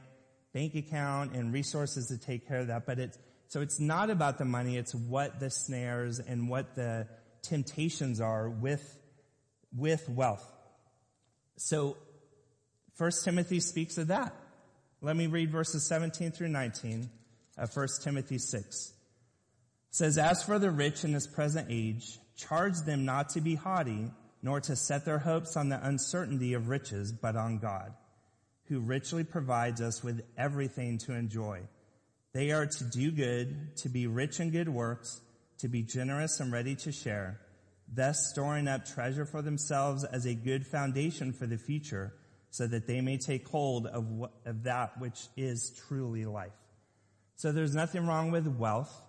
bank 0.53 0.75
account 0.75 1.33
and 1.33 1.53
resources 1.53 2.07
to 2.07 2.17
take 2.17 2.47
care 2.47 2.59
of 2.59 2.67
that. 2.67 2.85
But 2.85 2.99
it's 2.99 3.17
so 3.47 3.61
it's 3.61 3.79
not 3.79 4.09
about 4.09 4.37
the 4.37 4.45
money. 4.45 4.77
It's 4.77 4.95
what 4.95 5.39
the 5.39 5.49
snares 5.49 6.19
and 6.19 6.49
what 6.49 6.75
the 6.75 7.07
temptations 7.43 8.19
are 8.19 8.49
with 8.49 8.97
with 9.75 10.07
wealth. 10.09 10.49
So 11.57 11.97
First 12.95 13.23
Timothy 13.25 13.59
speaks 13.59 13.97
of 13.97 14.07
that. 14.07 14.35
Let 15.01 15.15
me 15.15 15.27
read 15.27 15.51
verses 15.51 15.85
17 15.87 16.31
through 16.31 16.49
19 16.49 17.09
of 17.57 17.75
1 17.75 17.87
Timothy 18.03 18.37
6. 18.37 18.65
It 18.65 18.93
says, 19.89 20.17
As 20.17 20.43
for 20.43 20.59
the 20.59 20.71
rich 20.71 21.03
in 21.03 21.11
this 21.11 21.27
present 21.27 21.67
age, 21.69 22.19
charge 22.37 22.79
them 22.85 23.05
not 23.05 23.29
to 23.29 23.41
be 23.41 23.55
haughty, 23.55 24.11
nor 24.41 24.61
to 24.61 24.75
set 24.75 25.05
their 25.05 25.19
hopes 25.19 25.57
on 25.57 25.69
the 25.69 25.85
uncertainty 25.85 26.53
of 26.53 26.69
riches, 26.69 27.11
but 27.11 27.35
on 27.35 27.57
God, 27.57 27.93
who 28.69 28.79
richly 28.79 29.23
provides 29.23 29.81
us 29.81 30.03
with 30.03 30.21
everything 30.37 30.97
to 30.99 31.13
enjoy. 31.13 31.61
They 32.33 32.51
are 32.51 32.65
to 32.65 32.83
do 32.85 33.11
good, 33.11 33.77
to 33.77 33.89
be 33.89 34.07
rich 34.07 34.39
in 34.39 34.51
good 34.51 34.69
works, 34.69 35.21
to 35.59 35.67
be 35.67 35.83
generous 35.83 36.39
and 36.39 36.51
ready 36.51 36.75
to 36.77 36.91
share, 36.91 37.39
thus 37.87 38.29
storing 38.31 38.67
up 38.67 38.85
treasure 38.85 39.25
for 39.25 39.41
themselves 39.41 40.03
as 40.03 40.25
a 40.25 40.33
good 40.33 40.65
foundation 40.65 41.33
for 41.33 41.45
the 41.45 41.57
future, 41.57 42.13
so 42.49 42.67
that 42.67 42.87
they 42.87 43.01
may 43.01 43.17
take 43.17 43.47
hold 43.47 43.87
of, 43.87 44.09
what, 44.09 44.31
of 44.45 44.63
that 44.63 44.99
which 44.99 45.27
is 45.35 45.79
truly 45.87 46.25
life. 46.25 46.53
So 47.35 47.51
there's 47.51 47.75
nothing 47.75 48.07
wrong 48.07 48.31
with 48.31 48.47
wealth, 48.47 49.01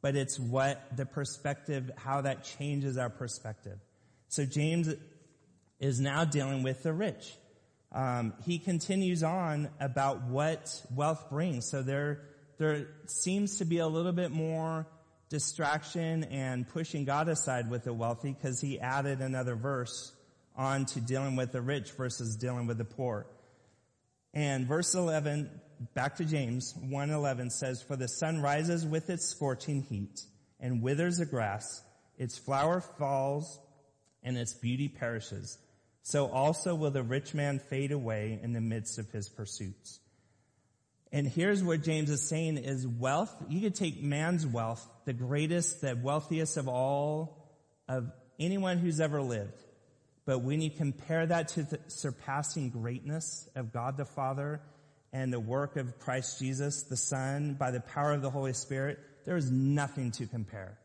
but 0.00 0.16
it's 0.16 0.38
what 0.38 0.96
the 0.96 1.06
perspective, 1.06 1.90
how 1.96 2.20
that 2.22 2.44
changes 2.44 2.96
our 2.96 3.10
perspective. 3.10 3.78
So 4.28 4.44
James 4.44 4.94
is 5.80 6.00
now 6.00 6.24
dealing 6.24 6.62
with 6.62 6.82
the 6.82 6.92
rich. 6.92 7.34
Um, 7.94 8.34
he 8.44 8.58
continues 8.58 9.22
on 9.22 9.70
about 9.78 10.24
what 10.24 10.82
wealth 10.92 11.30
brings. 11.30 11.70
So 11.70 11.82
there, 11.82 12.22
there 12.58 12.88
seems 13.06 13.58
to 13.58 13.64
be 13.64 13.78
a 13.78 13.86
little 13.86 14.12
bit 14.12 14.32
more 14.32 14.86
distraction 15.28 16.24
and 16.24 16.68
pushing 16.68 17.04
God 17.04 17.28
aside 17.28 17.70
with 17.70 17.84
the 17.84 17.94
wealthy 17.94 18.32
because 18.32 18.60
he 18.60 18.80
added 18.80 19.20
another 19.20 19.54
verse 19.54 20.12
on 20.56 20.86
to 20.86 21.00
dealing 21.00 21.36
with 21.36 21.52
the 21.52 21.62
rich 21.62 21.92
versus 21.92 22.36
dealing 22.36 22.66
with 22.66 22.78
the 22.78 22.84
poor. 22.84 23.26
And 24.32 24.66
verse 24.66 24.94
11, 24.94 25.48
back 25.94 26.16
to 26.16 26.24
James 26.24 26.74
1:11 26.74 27.50
says, 27.50 27.80
"For 27.82 27.96
the 27.96 28.08
sun 28.08 28.42
rises 28.42 28.84
with 28.84 29.08
its 29.08 29.26
scorching 29.26 29.82
heat 29.82 30.20
and 30.60 30.82
withers 30.82 31.18
the 31.18 31.26
grass, 31.26 31.82
its 32.16 32.38
flower 32.38 32.80
falls 32.80 33.60
and 34.22 34.36
its 34.36 34.54
beauty 34.54 34.88
perishes. 34.88 35.58
So 36.06 36.30
also 36.30 36.74
will 36.74 36.90
the 36.90 37.02
rich 37.02 37.32
man 37.34 37.58
fade 37.58 37.90
away 37.90 38.38
in 38.40 38.52
the 38.52 38.60
midst 38.60 38.98
of 38.98 39.10
his 39.10 39.28
pursuits." 39.28 40.00
And 41.10 41.26
here's 41.26 41.62
what 41.62 41.82
James 41.82 42.10
is 42.10 42.22
saying 42.28 42.58
is 42.58 42.86
wealth, 42.86 43.34
you 43.48 43.60
could 43.60 43.74
take 43.74 44.02
man's 44.02 44.46
wealth, 44.46 44.86
the 45.06 45.12
greatest, 45.12 45.80
the 45.80 45.96
wealthiest 45.96 46.56
of 46.56 46.68
all 46.68 47.48
of 47.88 48.12
anyone 48.38 48.78
who's 48.78 49.00
ever 49.00 49.22
lived. 49.22 49.64
But 50.26 50.40
when 50.40 50.60
you 50.60 50.70
compare 50.70 51.26
that 51.26 51.48
to 51.48 51.62
the 51.62 51.80
surpassing 51.86 52.70
greatness 52.70 53.48
of 53.54 53.72
God 53.72 53.96
the 53.96 54.04
Father 54.04 54.60
and 55.12 55.32
the 55.32 55.40
work 55.40 55.76
of 55.76 55.98
Christ 56.00 56.38
Jesus, 56.38 56.82
the 56.82 56.96
Son, 56.96 57.54
by 57.54 57.70
the 57.70 57.80
power 57.80 58.12
of 58.12 58.22
the 58.22 58.30
Holy 58.30 58.52
Spirit, 58.52 58.98
there 59.24 59.36
is 59.36 59.50
nothing 59.50 60.10
to 60.12 60.26
compare. 60.26 60.78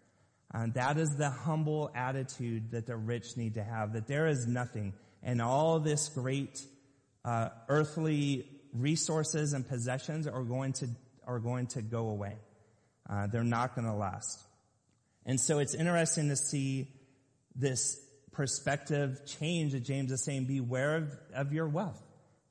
That 0.54 0.98
is 0.98 1.16
the 1.16 1.30
humble 1.30 1.92
attitude 1.94 2.72
that 2.72 2.86
the 2.86 2.96
rich 2.96 3.36
need 3.36 3.56
to 3.56 3.64
have, 3.64 3.94
that 3.94 4.08
there 4.08 4.28
is 4.28 4.48
nothing. 4.48 4.94
And 5.24 5.42
all 5.42 5.80
this 5.80 6.10
great 6.10 6.62
uh, 7.26 7.50
earthly 7.68 8.48
resources 8.74 9.54
and 9.54 9.68
possessions 9.68 10.28
are 10.28 10.44
going 10.44 10.74
to 10.74 10.88
are 11.28 11.40
going 11.40 11.68
to 11.68 11.82
go 11.82 12.10
away. 12.10 12.36
Uh, 13.08 13.28
they're 13.28 13.44
not 13.44 13.76
going 13.76 13.86
to 13.86 13.94
last. 13.94 14.40
And 15.26 15.40
so 15.40 15.60
it's 15.60 15.76
interesting 15.76 16.30
to 16.30 16.36
see 16.36 16.88
this 17.56 18.00
perspective 18.32 19.22
change 19.26 19.74
that 19.74 19.82
James 19.82 20.12
is 20.12 20.24
saying, 20.24 20.46
beware 20.46 20.96
of, 20.96 21.18
of 21.36 21.54
your 21.54 21.68
wealth. 21.68 22.02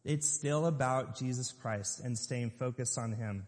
It's 0.04 0.28
still 0.28 0.66
about 0.66 1.18
Jesus 1.18 1.50
Christ 1.50 2.00
and 2.04 2.16
staying 2.16 2.50
focused 2.50 2.98
on 2.98 3.12
Him. 3.12 3.46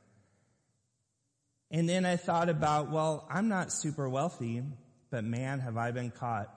And 1.70 1.88
then 1.88 2.04
I 2.04 2.16
thought 2.16 2.48
about, 2.48 2.90
well, 2.90 3.26
I'm 3.30 3.48
not 3.48 3.72
super 3.72 4.09
wealthy, 4.09 4.62
but 5.11 5.22
man, 5.22 5.61
have 5.61 5.76
I 5.76 5.92
been 5.92 6.11
caught 6.11 6.52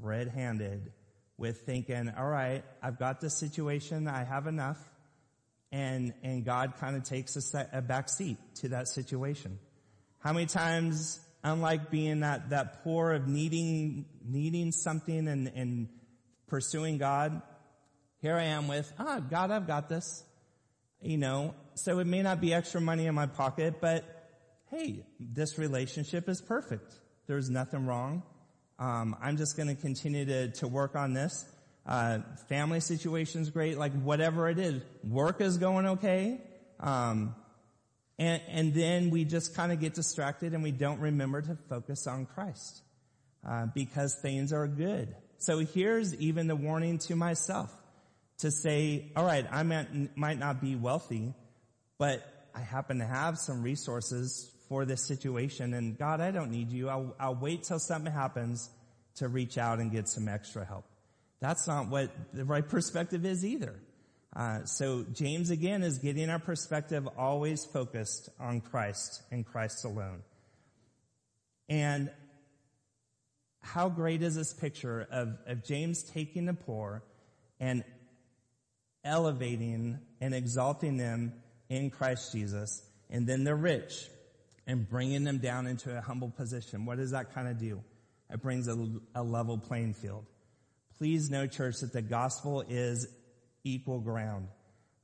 red-handed 0.00 0.92
with 1.38 1.62
thinking, 1.62 2.12
all 2.16 2.26
right, 2.26 2.64
I've 2.82 2.98
got 2.98 3.20
this 3.20 3.38
situation, 3.38 4.08
I 4.08 4.24
have 4.24 4.46
enough, 4.46 4.78
and, 5.70 6.14
and 6.22 6.44
God 6.44 6.74
kind 6.80 6.96
of 6.96 7.04
takes 7.04 7.36
a, 7.36 7.42
set, 7.42 7.70
a 7.72 7.82
back 7.82 8.08
seat 8.08 8.38
to 8.56 8.68
that 8.70 8.88
situation. 8.88 9.58
How 10.20 10.32
many 10.32 10.46
times 10.46 11.20
unlike 11.46 11.90
being 11.90 12.20
that, 12.20 12.50
that 12.50 12.82
poor 12.82 13.12
of 13.12 13.28
needing, 13.28 14.06
needing 14.24 14.72
something 14.72 15.28
and, 15.28 15.48
and 15.54 15.88
pursuing 16.48 16.98
God, 16.98 17.40
here 18.20 18.36
I 18.36 18.44
am 18.44 18.66
with, 18.66 18.92
ah, 18.98 19.20
God, 19.20 19.50
I've 19.50 19.66
got 19.66 19.88
this. 19.88 20.24
You 21.00 21.18
know, 21.18 21.54
so 21.74 21.98
it 21.98 22.06
may 22.06 22.22
not 22.22 22.40
be 22.40 22.54
extra 22.54 22.80
money 22.80 23.06
in 23.06 23.14
my 23.14 23.26
pocket, 23.26 23.76
but 23.80 24.04
hey, 24.70 25.04
this 25.20 25.58
relationship 25.58 26.28
is 26.28 26.40
perfect. 26.40 26.94
There's 27.26 27.50
nothing 27.50 27.86
wrong. 27.86 28.22
Um, 28.78 29.16
I'm 29.20 29.36
just 29.36 29.56
going 29.56 29.68
to 29.68 29.74
continue 29.74 30.24
to, 30.26 30.48
to 30.52 30.68
work 30.68 30.96
on 30.96 31.14
this. 31.14 31.44
Uh, 31.86 32.18
family 32.48 32.80
situation's 32.80 33.50
great, 33.50 33.78
like 33.78 33.92
whatever 34.02 34.48
it 34.48 34.58
is. 34.58 34.82
Work 35.04 35.40
is 35.40 35.58
going 35.58 35.86
okay. 35.86 36.40
Um, 36.80 37.34
and, 38.18 38.42
and 38.48 38.74
then 38.74 39.10
we 39.10 39.24
just 39.24 39.54
kind 39.54 39.72
of 39.72 39.80
get 39.80 39.94
distracted 39.94 40.52
and 40.52 40.62
we 40.62 40.72
don't 40.72 41.00
remember 41.00 41.42
to 41.42 41.56
focus 41.68 42.06
on 42.06 42.26
Christ 42.26 42.82
uh, 43.46 43.66
because 43.74 44.16
things 44.16 44.52
are 44.52 44.66
good. 44.66 45.14
So 45.38 45.58
here's 45.58 46.14
even 46.16 46.46
the 46.46 46.56
warning 46.56 46.98
to 47.00 47.16
myself 47.16 47.70
to 48.38 48.50
say, 48.50 49.12
all 49.16 49.24
right, 49.24 49.46
I 49.50 49.62
might, 49.62 50.16
might 50.16 50.38
not 50.38 50.60
be 50.60 50.76
wealthy, 50.76 51.34
but 51.98 52.48
I 52.54 52.60
happen 52.60 52.98
to 52.98 53.06
have 53.06 53.38
some 53.38 53.62
resources 53.62 54.50
for 54.68 54.84
this 54.84 55.06
situation 55.06 55.74
and 55.74 55.98
God, 55.98 56.20
I 56.20 56.30
don't 56.30 56.50
need 56.50 56.70
you. 56.70 56.88
I'll, 56.88 57.14
I'll 57.18 57.34
wait 57.34 57.64
till 57.64 57.78
something 57.78 58.12
happens 58.12 58.70
to 59.16 59.28
reach 59.28 59.58
out 59.58 59.78
and 59.78 59.90
get 59.90 60.08
some 60.08 60.28
extra 60.28 60.64
help. 60.64 60.84
That's 61.40 61.66
not 61.66 61.88
what 61.88 62.10
the 62.32 62.44
right 62.44 62.66
perspective 62.66 63.24
is 63.24 63.44
either. 63.44 63.74
Uh, 64.34 64.64
so 64.64 65.04
James 65.12 65.50
again 65.50 65.82
is 65.82 65.98
getting 65.98 66.28
our 66.28 66.38
perspective 66.38 67.08
always 67.16 67.64
focused 67.64 68.28
on 68.38 68.60
Christ 68.60 69.22
and 69.30 69.46
Christ 69.46 69.84
alone. 69.84 70.22
And 71.68 72.10
how 73.62 73.88
great 73.88 74.22
is 74.22 74.36
this 74.36 74.52
picture 74.52 75.06
of, 75.10 75.36
of 75.46 75.64
James 75.64 76.02
taking 76.02 76.46
the 76.46 76.54
poor 76.54 77.02
and 77.58 77.82
elevating 79.04 79.98
and 80.20 80.34
exalting 80.34 80.96
them 80.96 81.32
in 81.68 81.90
Christ 81.90 82.32
Jesus, 82.32 82.82
and 83.10 83.26
then 83.26 83.44
the 83.44 83.54
rich 83.54 84.08
and 84.66 84.88
bringing 84.88 85.24
them 85.24 85.38
down 85.38 85.66
into 85.66 85.96
a 85.96 86.00
humble 86.00 86.30
position. 86.30 86.84
What 86.86 86.98
does 86.98 87.12
that 87.12 87.34
kind 87.34 87.48
of 87.48 87.58
do? 87.58 87.82
It 88.30 88.42
brings 88.42 88.68
a, 88.68 88.76
a 89.14 89.22
level 89.22 89.58
playing 89.58 89.94
field. 89.94 90.24
Please 90.98 91.30
know, 91.30 91.46
church, 91.46 91.76
that 91.80 91.92
the 91.92 92.02
gospel 92.02 92.64
is 92.68 93.06
equal 93.64 94.00
ground. 94.00 94.48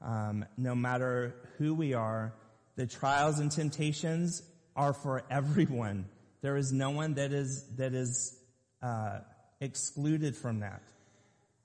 Um, 0.01 0.44
no 0.57 0.75
matter 0.75 1.35
who 1.59 1.75
we 1.75 1.94
are, 1.94 2.35
The 2.75 2.87
trials 2.87 3.38
and 3.38 3.51
temptations 3.51 4.42
are 4.75 4.94
for 4.94 5.25
everyone. 5.31 6.07
There 6.40 6.57
is 6.57 6.72
no 6.72 6.90
one 6.90 7.14
that 7.14 7.33
is, 7.33 7.64
that 7.77 7.92
is, 7.92 8.37
uh, 8.83 9.20
excluded 9.61 10.35
from 10.37 10.61
that. 10.61 10.83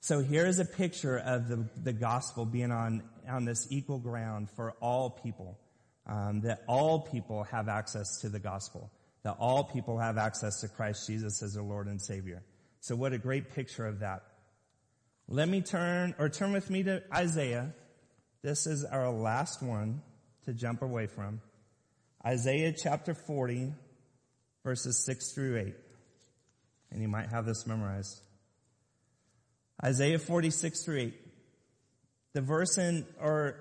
So 0.02 0.22
here 0.22 0.46
is 0.46 0.60
a 0.60 0.66
picture 0.66 1.18
of 1.18 1.48
the, 1.48 1.68
the 1.82 1.94
gospel 1.94 2.46
being 2.46 2.72
on, 2.72 3.04
on 3.28 3.46
this 3.46 3.68
equal 3.72 3.98
ground 3.98 4.50
for 4.52 4.74
all 4.80 5.10
people. 5.10 5.58
Um, 6.08 6.41
that 6.41 6.63
all 6.67 7.02
people 7.02 7.43
have 7.43 7.67
access 7.67 8.20
to 8.22 8.30
the 8.30 8.39
gospel. 8.39 8.89
That 9.24 9.36
all 9.39 9.65
people 9.65 10.00
have 10.00 10.17
access 10.17 10.62
to 10.62 10.70
Christ 10.70 11.06
Jesus 11.06 11.43
as 11.43 11.54
their 11.54 11.63
Lord 11.63 11.88
and 11.88 12.02
Savior. 12.02 12.43
So 12.80 12.96
what 12.96 13.12
a 13.12 13.17
great 13.17 13.54
picture 13.54 13.86
of 13.86 14.00
that. 14.00 14.24
Let 15.28 15.50
me 15.50 15.62
turn, 15.62 16.15
or 16.17 16.30
turn 16.30 16.54
with 16.54 16.70
me 16.70 16.84
to 16.84 17.04
Isaiah. 17.13 17.74
This 18.41 18.65
is 18.65 18.86
our 18.86 19.12
last 19.12 19.62
one 19.62 20.02
to 20.46 20.54
jump 20.54 20.82
away 20.82 21.08
from. 21.08 21.41
Isaiah 22.26 22.72
chapter 22.72 23.13
40, 23.13 23.74
verses 24.63 25.04
6 25.06 25.34
through 25.34 25.58
8. 25.60 25.76
And 26.91 27.02
you 27.02 27.10
might 27.10 27.30
have 27.30 27.46
this 27.46 27.67
memorized. 27.67 28.22
Isaiah 29.84 30.20
46 30.20 30.86
through 30.86 31.00
8. 31.00 31.13
The 32.34 32.41
verse 32.41 32.78
in, 32.78 33.06
or 33.20 33.60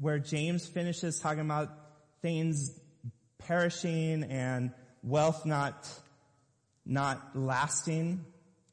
where 0.00 0.18
James 0.18 0.66
finishes 0.66 1.20
talking 1.20 1.40
about 1.40 1.70
things 2.22 2.78
perishing 3.38 4.24
and 4.24 4.72
wealth 5.02 5.44
not, 5.46 5.88
not 6.86 7.36
lasting 7.36 8.24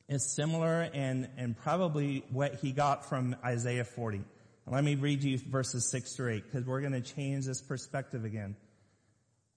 is 0.10 0.34
similar 0.34 0.90
and, 0.94 1.28
and 1.38 1.58
probably 1.58 2.24
what 2.32 2.56
he 2.56 2.72
got 2.72 3.08
from 3.10 3.36
Isaiah 3.44 3.84
40. 3.84 4.22
Let 4.66 4.84
me 4.84 4.96
read 4.96 5.24
you 5.24 5.38
verses 5.38 5.90
6 5.92 6.16
through 6.16 6.34
8 6.36 6.44
because 6.44 6.68
we're 6.68 6.82
going 6.82 6.94
to 6.94 7.02
change 7.02 7.46
this 7.46 7.62
perspective 7.62 8.26
again. 8.26 8.56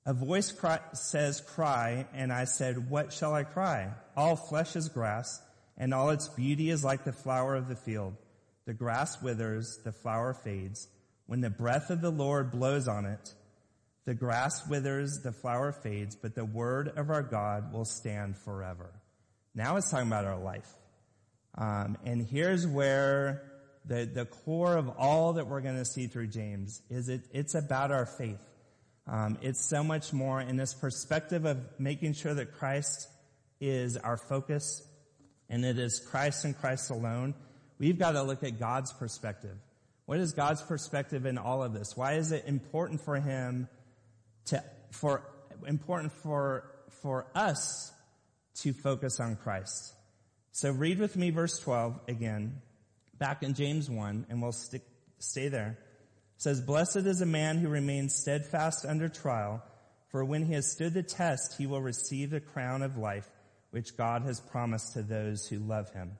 A 0.06 0.14
voice 0.14 0.50
cry, 0.50 0.80
says, 0.92 1.40
cry, 1.40 2.06
and 2.14 2.32
I 2.32 2.44
said, 2.44 2.90
what 2.90 3.12
shall 3.12 3.34
I 3.34 3.44
cry? 3.44 3.90
All 4.16 4.36
flesh 4.36 4.76
is 4.76 4.88
grass 4.88 5.40
and 5.76 5.94
all 5.94 6.10
its 6.10 6.28
beauty 6.28 6.70
is 6.70 6.84
like 6.84 7.04
the 7.04 7.12
flower 7.12 7.56
of 7.56 7.68
the 7.68 7.76
field. 7.76 8.14
The 8.66 8.74
grass 8.74 9.20
withers, 9.22 9.78
the 9.84 9.92
flower 9.92 10.32
fades. 10.32 10.88
When 11.30 11.42
the 11.42 11.48
breath 11.48 11.90
of 11.90 12.00
the 12.00 12.10
Lord 12.10 12.50
blows 12.50 12.88
on 12.88 13.06
it, 13.06 13.34
the 14.04 14.14
grass 14.14 14.68
withers, 14.68 15.20
the 15.22 15.30
flower 15.30 15.70
fades, 15.70 16.16
but 16.16 16.34
the 16.34 16.44
word 16.44 16.88
of 16.96 17.08
our 17.08 17.22
God 17.22 17.72
will 17.72 17.84
stand 17.84 18.36
forever. 18.36 18.90
Now 19.54 19.76
it's 19.76 19.92
talking 19.92 20.08
about 20.08 20.24
our 20.24 20.40
life. 20.40 20.66
Um, 21.56 21.96
and 22.04 22.20
here's 22.20 22.66
where 22.66 23.44
the, 23.84 24.10
the 24.12 24.24
core 24.24 24.76
of 24.76 24.88
all 24.98 25.34
that 25.34 25.46
we're 25.46 25.60
going 25.60 25.76
to 25.76 25.84
see 25.84 26.08
through 26.08 26.26
James 26.26 26.82
is 26.90 27.08
it, 27.08 27.20
it's 27.32 27.54
about 27.54 27.92
our 27.92 28.06
faith. 28.06 28.42
Um, 29.06 29.38
it's 29.40 29.70
so 29.70 29.84
much 29.84 30.12
more 30.12 30.40
in 30.40 30.56
this 30.56 30.74
perspective 30.74 31.44
of 31.44 31.58
making 31.78 32.14
sure 32.14 32.34
that 32.34 32.58
Christ 32.58 33.06
is 33.60 33.96
our 33.96 34.16
focus 34.16 34.82
and 35.48 35.64
it 35.64 35.78
is 35.78 36.04
Christ 36.10 36.44
and 36.44 36.58
Christ 36.58 36.90
alone, 36.90 37.36
we've 37.78 38.00
got 38.00 38.12
to 38.12 38.22
look 38.24 38.42
at 38.42 38.58
God's 38.58 38.92
perspective. 38.92 39.56
What 40.10 40.18
is 40.18 40.32
God's 40.32 40.60
perspective 40.60 41.24
in 41.24 41.38
all 41.38 41.62
of 41.62 41.72
this? 41.72 41.96
Why 41.96 42.14
is 42.14 42.32
it 42.32 42.42
important 42.48 43.00
for 43.00 43.14
him 43.14 43.68
to, 44.46 44.60
for, 44.90 45.22
important 45.64 46.12
for, 46.12 46.68
for 47.00 47.28
us 47.32 47.92
to 48.62 48.72
focus 48.72 49.20
on 49.20 49.36
Christ? 49.36 49.94
So 50.50 50.72
read 50.72 50.98
with 50.98 51.16
me 51.16 51.30
verse 51.30 51.60
12 51.60 52.00
again, 52.08 52.60
back 53.20 53.44
in 53.44 53.54
James 53.54 53.88
1, 53.88 54.26
and 54.28 54.42
we'll 54.42 54.50
stick, 54.50 54.82
stay 55.20 55.46
there. 55.46 55.78
It 56.34 56.42
says, 56.42 56.60
Blessed 56.60 56.96
is 56.96 57.20
a 57.20 57.26
man 57.26 57.58
who 57.58 57.68
remains 57.68 58.16
steadfast 58.16 58.84
under 58.84 59.08
trial, 59.08 59.62
for 60.08 60.24
when 60.24 60.44
he 60.44 60.54
has 60.54 60.72
stood 60.72 60.92
the 60.92 61.04
test, 61.04 61.54
he 61.56 61.68
will 61.68 61.82
receive 61.82 62.30
the 62.30 62.40
crown 62.40 62.82
of 62.82 62.96
life 62.96 63.28
which 63.70 63.96
God 63.96 64.22
has 64.22 64.40
promised 64.40 64.94
to 64.94 65.02
those 65.02 65.46
who 65.46 65.60
love 65.60 65.92
him. 65.92 66.18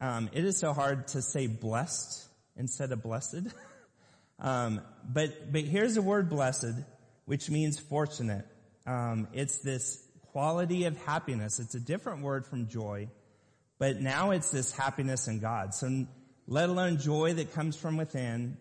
Um, 0.00 0.28
it 0.32 0.44
is 0.44 0.58
so 0.58 0.72
hard 0.72 1.06
to 1.06 1.22
say 1.22 1.46
blessed 1.46 2.26
instead 2.56 2.92
of 2.92 3.02
blessed. 3.02 3.48
um, 4.40 4.80
but, 5.08 5.52
but 5.52 5.62
here's 5.62 5.94
the 5.94 6.02
word 6.02 6.28
blessed, 6.28 6.74
which 7.24 7.50
means 7.50 7.78
fortunate. 7.78 8.46
Um, 8.86 9.28
it's 9.32 9.58
this 9.58 10.02
quality 10.32 10.84
of 10.84 10.96
happiness. 11.04 11.58
It's 11.58 11.74
a 11.74 11.80
different 11.80 12.22
word 12.22 12.46
from 12.46 12.68
joy, 12.68 13.08
but 13.78 14.00
now 14.00 14.30
it's 14.30 14.50
this 14.50 14.72
happiness 14.72 15.28
in 15.28 15.40
God. 15.40 15.74
So 15.74 16.06
let 16.46 16.68
alone 16.68 16.98
joy 16.98 17.34
that 17.34 17.52
comes 17.52 17.76
from 17.76 17.96
within 17.96 18.56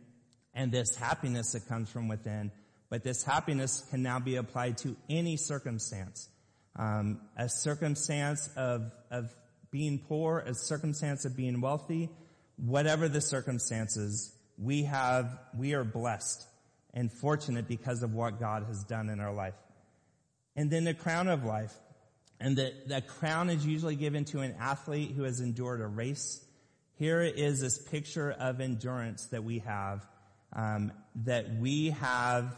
and 0.53 0.71
this 0.71 0.95
happiness 0.95 1.51
that 1.51 1.67
comes 1.67 1.89
from 1.89 2.07
within, 2.07 2.51
but 2.89 3.03
this 3.03 3.23
happiness 3.23 3.85
can 3.91 4.01
now 4.01 4.19
be 4.19 4.37
applied 4.37 4.77
to 4.79 4.95
any 5.09 5.37
circumstance 5.37 6.29
um, 6.77 7.21
a 7.37 7.47
circumstance 7.47 8.49
of, 8.55 8.91
of 9.09 9.33
being 9.71 9.99
poor, 9.99 10.39
a 10.39 10.53
circumstance 10.53 11.25
of 11.25 11.35
being 11.35 11.61
wealthy, 11.61 12.09
whatever 12.57 13.07
the 13.07 13.21
circumstances, 13.21 14.33
we 14.57 14.83
have, 14.83 15.37
we 15.57 15.73
are 15.73 15.83
blessed 15.83 16.45
and 16.93 17.11
fortunate 17.11 17.67
because 17.67 18.03
of 18.03 18.13
what 18.13 18.39
God 18.39 18.63
has 18.67 18.83
done 18.83 19.09
in 19.09 19.19
our 19.19 19.33
life. 19.33 19.55
And 20.55 20.71
then 20.71 20.85
the 20.85 20.93
crown 20.93 21.27
of 21.27 21.43
life. 21.43 21.73
And 22.39 22.55
the, 22.57 22.73
the 22.85 23.01
crown 23.01 23.49
is 23.49 23.65
usually 23.65 23.95
given 23.95 24.25
to 24.25 24.41
an 24.41 24.55
athlete 24.59 25.11
who 25.15 25.23
has 25.23 25.39
endured 25.39 25.81
a 25.81 25.87
race. 25.87 26.43
Here 26.97 27.21
is 27.21 27.61
this 27.61 27.77
picture 27.77 28.31
of 28.31 28.61
endurance 28.61 29.25
that 29.27 29.43
we 29.43 29.59
have, 29.59 30.05
um, 30.53 30.91
that 31.23 31.55
we 31.55 31.89
have 31.91 32.55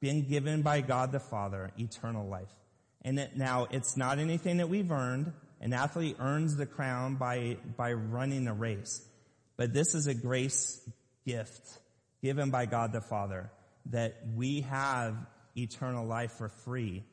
been 0.00 0.28
given 0.28 0.62
by 0.62 0.80
God 0.80 1.10
the 1.10 1.20
Father, 1.20 1.72
eternal 1.78 2.28
life. 2.28 2.52
And 3.02 3.18
it, 3.18 3.36
now 3.36 3.66
it's 3.70 3.96
not 3.96 4.18
anything 4.18 4.58
that 4.58 4.68
we've 4.68 4.90
earned. 4.90 5.32
An 5.60 5.72
athlete 5.72 6.16
earns 6.18 6.56
the 6.56 6.66
crown 6.66 7.16
by, 7.16 7.56
by 7.76 7.92
running 7.92 8.46
a 8.46 8.54
race. 8.54 9.06
But 9.56 9.72
this 9.72 9.94
is 9.94 10.06
a 10.06 10.14
grace 10.14 10.80
gift 11.26 11.78
given 12.22 12.50
by 12.50 12.66
God 12.66 12.92
the 12.92 13.00
Father 13.00 13.50
that 13.86 14.16
we 14.34 14.62
have 14.62 15.16
eternal 15.56 16.06
life 16.06 16.32
for 16.32 16.48
free. 16.48 17.04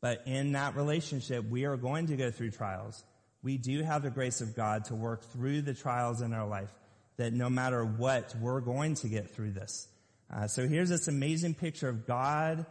But 0.00 0.22
in 0.26 0.52
that 0.52 0.76
relationship, 0.76 1.48
we 1.48 1.64
are 1.64 1.76
going 1.76 2.08
to 2.08 2.16
go 2.16 2.30
through 2.30 2.50
trials. 2.50 3.02
We 3.42 3.56
do 3.58 3.82
have 3.82 4.02
the 4.02 4.10
grace 4.10 4.40
of 4.40 4.54
God 4.54 4.86
to 4.86 4.94
work 4.94 5.24
through 5.32 5.62
the 5.62 5.74
trials 5.74 6.20
in 6.20 6.32
our 6.32 6.46
life 6.46 6.72
that 7.16 7.32
no 7.32 7.48
matter 7.48 7.84
what, 7.84 8.34
we're 8.40 8.60
going 8.60 8.94
to 8.96 9.08
get 9.08 9.30
through 9.30 9.52
this. 9.52 9.88
Uh, 10.32 10.46
so 10.46 10.66
here's 10.66 10.88
this 10.88 11.08
amazing 11.08 11.54
picture 11.54 11.88
of 11.88 12.06
God 12.06 12.66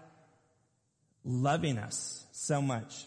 loving 1.24 1.78
us 1.78 2.26
so 2.32 2.62
much. 2.62 3.06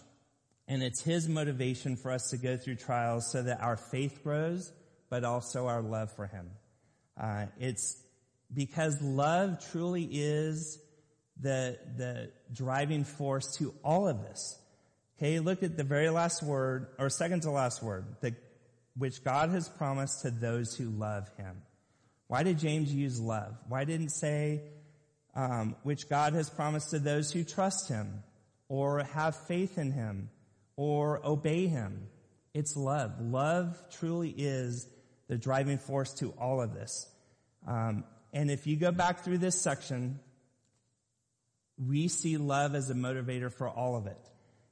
And 0.69 0.83
it's 0.83 1.03
His 1.03 1.29
motivation 1.29 1.97
for 1.97 2.13
us 2.13 2.31
to 2.31 2.37
go 2.37 2.57
through 2.57 2.77
trials 2.77 3.31
so 3.31 3.43
that 3.43 3.61
our 3.61 3.77
faith 3.77 4.21
grows, 4.23 4.71
but 5.11 5.25
also 5.25 5.67
our 5.67 5.83
love 5.83 6.13
for 6.13 6.27
Him. 6.27 6.51
Uh, 7.21 7.47
it's 7.59 7.97
because 8.55 9.01
love 9.03 9.65
truly 9.73 10.05
is 10.05 10.79
the, 11.41 11.79
the 11.97 12.31
driving 12.53 13.05
force 13.05 13.57
to 13.57 13.75
all 13.83 14.07
of 14.07 14.21
this. 14.21 14.59
Okay, 15.19 15.41
look 15.41 15.63
at 15.63 15.77
the 15.77 15.85
very 15.85 16.11
last 16.11 16.43
word, 16.43 16.89
or 16.99 17.11
second 17.11 17.43
to 17.43 17.51
last 17.51 17.83
word, 17.83 18.05
the, 18.21 18.35
which 18.97 19.25
God 19.25 19.51
has 19.51 19.69
promised 19.69 20.23
to 20.23 20.31
those 20.31 20.77
who 20.77 20.91
love 20.91 21.29
Him. 21.37 21.63
Why 22.29 22.43
did 22.43 22.59
James 22.59 22.93
use 22.93 23.19
love? 23.19 23.57
Why 23.69 23.85
didn't 23.85 24.11
say, 24.11 24.61
um, 25.35 25.75
which 25.83 26.09
God 26.09 26.35
has 26.35 26.51
promised 26.51 26.91
to 26.91 26.99
those 26.99 27.33
who 27.33 27.43
trust 27.43 27.89
Him? 27.89 28.23
or 28.69 29.03
have 29.03 29.35
faith 29.35 29.79
in 29.79 29.93
him 29.93 30.29
or 30.79 31.21
obey 31.27 31.67
him. 31.67 32.07
It's 32.55 32.77
love. 32.77 33.21
Love 33.21 33.77
truly 33.91 34.31
is 34.31 34.87
the 35.27 35.37
driving 35.37 35.77
force 35.77 36.13
to 36.15 36.31
all 36.41 36.63
of 36.63 36.73
this. 36.73 37.11
Um, 37.67 38.05
and 38.33 38.49
if 38.49 38.67
you 38.69 38.77
go 38.77 38.93
back 38.93 39.25
through 39.25 39.39
this 39.39 39.61
section, 39.61 40.21
we 41.85 42.07
see 42.07 42.37
love 42.37 42.77
as 42.77 42.89
a 42.91 42.95
motivator 42.95 43.53
for 43.53 43.69
all 43.69 43.97
of 43.97 44.07
it. 44.07 44.21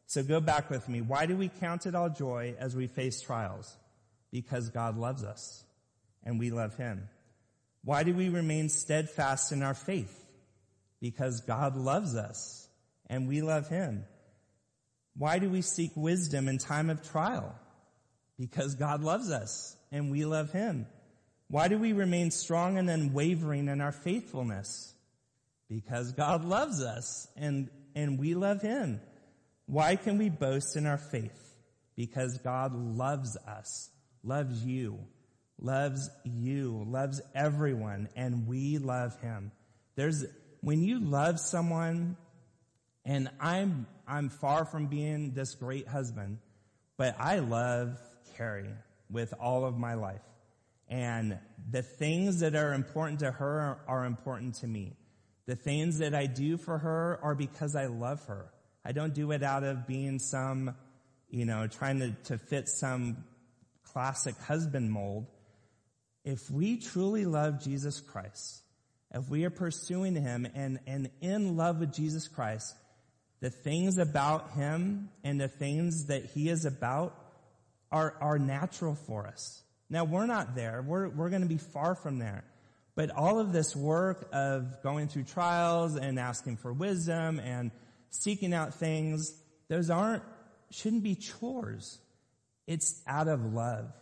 So 0.06 0.22
go 0.22 0.40
back 0.40 0.70
with 0.70 0.88
me. 0.88 1.00
Why 1.00 1.26
do 1.26 1.36
we 1.36 1.48
count 1.48 1.86
it 1.86 1.96
all 1.96 2.08
joy 2.08 2.54
as 2.56 2.76
we 2.76 2.86
face 2.86 3.20
trials? 3.20 3.76
Because 4.30 4.68
God 4.68 4.96
loves 4.96 5.24
us 5.24 5.64
and 6.22 6.38
we 6.38 6.52
love 6.52 6.76
him. 6.76 7.08
Why 7.82 8.04
do 8.04 8.14
we 8.14 8.28
remain 8.28 8.68
steadfast 8.68 9.50
in 9.50 9.64
our 9.64 9.74
faith? 9.74 10.24
Because 11.00 11.40
God 11.40 11.76
loves 11.76 12.14
us 12.14 12.68
and 13.08 13.26
we 13.26 13.42
love 13.42 13.66
him. 13.68 14.04
Why 15.18 15.38
do 15.38 15.48
we 15.48 15.62
seek 15.62 15.92
wisdom 15.94 16.48
in 16.48 16.58
time 16.58 16.90
of 16.90 17.08
trial? 17.08 17.54
Because 18.38 18.74
God 18.74 19.02
loves 19.02 19.30
us 19.30 19.76
and 19.90 20.10
we 20.10 20.24
love 20.24 20.52
him. 20.52 20.86
Why 21.48 21.68
do 21.68 21.78
we 21.78 21.92
remain 21.92 22.30
strong 22.30 22.76
and 22.76 22.90
unwavering 22.90 23.68
in 23.68 23.80
our 23.80 23.92
faithfulness? 23.92 24.94
Because 25.68 26.12
God 26.12 26.44
loves 26.44 26.82
us 26.82 27.28
and, 27.36 27.70
and 27.94 28.18
we 28.18 28.34
love 28.34 28.60
him. 28.60 29.00
Why 29.66 29.96
can 29.96 30.18
we 30.18 30.28
boast 30.28 30.76
in 30.76 30.86
our 30.86 30.98
faith? 30.98 31.54
Because 31.96 32.38
God 32.38 32.74
loves 32.74 33.36
us, 33.48 33.90
loves 34.22 34.64
you, 34.64 34.98
loves 35.58 36.10
you, 36.24 36.84
loves 36.86 37.20
everyone, 37.34 38.08
and 38.16 38.46
we 38.46 38.78
love 38.78 39.18
him. 39.20 39.50
There's, 39.94 40.24
when 40.60 40.82
you 40.82 41.00
love 41.00 41.40
someone, 41.40 42.16
and 43.06 43.30
I'm, 43.38 43.86
I'm 44.06 44.28
far 44.28 44.64
from 44.64 44.88
being 44.88 45.32
this 45.32 45.54
great 45.54 45.86
husband, 45.86 46.38
but 46.96 47.14
I 47.20 47.38
love 47.38 47.96
Carrie 48.36 48.74
with 49.08 49.32
all 49.40 49.64
of 49.64 49.78
my 49.78 49.94
life. 49.94 50.20
And 50.88 51.38
the 51.70 51.82
things 51.82 52.40
that 52.40 52.56
are 52.56 52.74
important 52.74 53.20
to 53.20 53.30
her 53.30 53.78
are, 53.86 54.04
important 54.04 54.56
to 54.56 54.66
me. 54.66 54.96
The 55.46 55.54
things 55.54 55.98
that 55.98 56.16
I 56.16 56.26
do 56.26 56.56
for 56.56 56.78
her 56.78 57.20
are 57.22 57.36
because 57.36 57.76
I 57.76 57.86
love 57.86 58.24
her. 58.26 58.46
I 58.84 58.90
don't 58.90 59.14
do 59.14 59.30
it 59.30 59.42
out 59.42 59.62
of 59.62 59.86
being 59.86 60.18
some, 60.18 60.74
you 61.28 61.44
know, 61.44 61.68
trying 61.68 62.00
to, 62.00 62.10
to 62.24 62.38
fit 62.38 62.68
some 62.68 63.24
classic 63.84 64.36
husband 64.38 64.90
mold. 64.90 65.26
If 66.24 66.50
we 66.50 66.78
truly 66.78 67.24
love 67.24 67.62
Jesus 67.62 68.00
Christ, 68.00 68.62
if 69.14 69.28
we 69.28 69.44
are 69.44 69.50
pursuing 69.50 70.16
him 70.16 70.46
and, 70.54 70.80
and 70.88 71.10
in 71.20 71.56
love 71.56 71.78
with 71.78 71.92
Jesus 71.92 72.26
Christ, 72.26 72.74
the 73.40 73.50
things 73.50 73.98
about 73.98 74.52
him 74.52 75.10
and 75.22 75.40
the 75.40 75.48
things 75.48 76.06
that 76.06 76.24
he 76.26 76.48
is 76.48 76.64
about 76.64 77.14
are, 77.92 78.14
are 78.20 78.38
natural 78.38 78.94
for 78.94 79.26
us. 79.26 79.62
Now 79.88 80.04
we're 80.04 80.26
not 80.26 80.54
there. 80.54 80.82
We're, 80.86 81.08
we're 81.08 81.30
going 81.30 81.42
to 81.42 81.48
be 81.48 81.58
far 81.58 81.94
from 81.94 82.18
there. 82.18 82.44
But 82.94 83.10
all 83.10 83.38
of 83.38 83.52
this 83.52 83.76
work 83.76 84.28
of 84.32 84.82
going 84.82 85.08
through 85.08 85.24
trials 85.24 85.96
and 85.96 86.18
asking 86.18 86.56
for 86.56 86.72
wisdom 86.72 87.38
and 87.38 87.70
seeking 88.10 88.54
out 88.54 88.74
things, 88.74 89.34
those 89.68 89.90
aren't, 89.90 90.22
shouldn't 90.70 91.02
be 91.02 91.14
chores. 91.14 91.98
It's 92.66 93.02
out 93.06 93.28
of 93.28 93.52
love 93.52 93.92